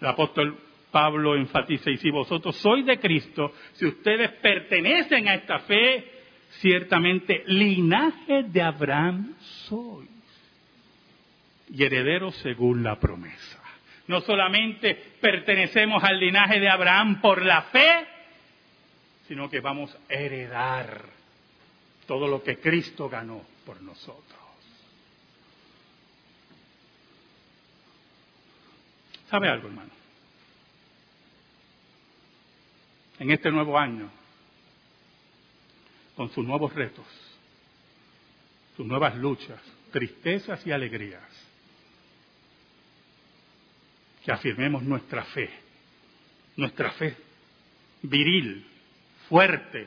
El 0.00 0.06
apóstol 0.06 0.58
Pablo 0.90 1.34
enfatiza, 1.34 1.90
y 1.90 1.96
si 1.96 2.10
vosotros 2.10 2.56
sois 2.58 2.86
de 2.86 3.00
Cristo, 3.00 3.52
si 3.72 3.86
ustedes 3.86 4.30
pertenecen 4.40 5.28
a 5.28 5.34
esta 5.34 5.58
fe, 5.60 6.12
ciertamente 6.60 7.42
linaje 7.46 8.44
de 8.44 8.62
Abraham 8.62 9.34
sois 9.66 10.08
y 11.68 11.82
herederos 11.82 12.36
según 12.36 12.84
la 12.84 13.00
promesa. 13.00 13.60
No 14.06 14.20
solamente 14.20 14.94
pertenecemos 15.20 16.04
al 16.04 16.20
linaje 16.20 16.60
de 16.60 16.68
Abraham 16.68 17.20
por 17.20 17.44
la 17.44 17.62
fe, 17.62 18.06
sino 19.28 19.48
que 19.48 19.60
vamos 19.60 19.94
a 20.08 20.12
heredar 20.12 21.04
todo 22.06 22.28
lo 22.28 22.42
que 22.42 22.58
Cristo 22.58 23.08
ganó 23.08 23.42
por 23.64 23.80
nosotros. 23.80 24.40
¿Sabe 29.30 29.48
algo, 29.48 29.68
hermano? 29.68 29.90
En 33.18 33.30
este 33.30 33.50
nuevo 33.50 33.78
año, 33.78 34.10
con 36.16 36.30
sus 36.30 36.44
nuevos 36.44 36.72
retos, 36.74 37.06
sus 38.76 38.86
nuevas 38.86 39.16
luchas, 39.16 39.60
tristezas 39.90 40.64
y 40.66 40.72
alegrías, 40.72 41.22
que 44.24 44.32
afirmemos 44.32 44.82
nuestra 44.82 45.24
fe, 45.24 45.50
nuestra 46.56 46.90
fe 46.92 47.16
viril, 48.02 48.66
fuerte, 49.28 49.86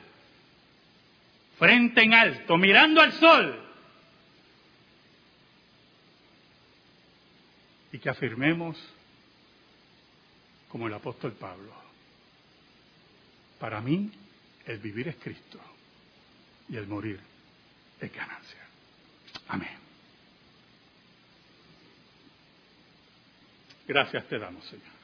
frente 1.58 2.02
en 2.02 2.14
alto, 2.14 2.56
mirando 2.56 3.00
al 3.00 3.12
sol. 3.14 3.64
Y 7.92 7.98
que 7.98 8.10
afirmemos, 8.10 8.76
como 10.68 10.86
el 10.86 10.94
apóstol 10.94 11.32
Pablo, 11.32 11.72
para 13.58 13.80
mí 13.80 14.10
el 14.66 14.78
vivir 14.78 15.08
es 15.08 15.16
Cristo 15.16 15.58
y 16.68 16.76
el 16.76 16.86
morir 16.86 17.18
es 18.00 18.14
ganancia. 18.14 18.60
Amén. 19.48 19.88
Gracias 23.86 24.28
te 24.28 24.38
damos, 24.38 24.64
Señor. 24.66 24.98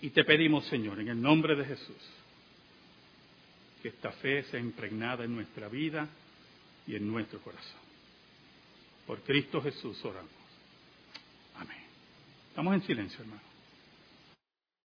Y 0.00 0.10
te 0.10 0.24
pedimos, 0.24 0.64
Señor, 0.66 1.00
en 1.00 1.08
el 1.08 1.20
nombre 1.20 1.56
de 1.56 1.64
Jesús, 1.64 1.96
que 3.82 3.88
esta 3.88 4.12
fe 4.12 4.42
sea 4.44 4.60
impregnada 4.60 5.24
en 5.24 5.34
nuestra 5.34 5.68
vida 5.68 6.08
y 6.86 6.96
en 6.96 7.06
nuestro 7.06 7.40
corazón. 7.40 7.80
Por 9.06 9.20
Cristo 9.22 9.60
Jesús 9.60 10.04
oramos. 10.04 10.30
Amén. 11.56 11.82
Estamos 12.48 12.74
en 12.74 12.82
silencio, 12.82 13.20
hermano. 13.20 13.49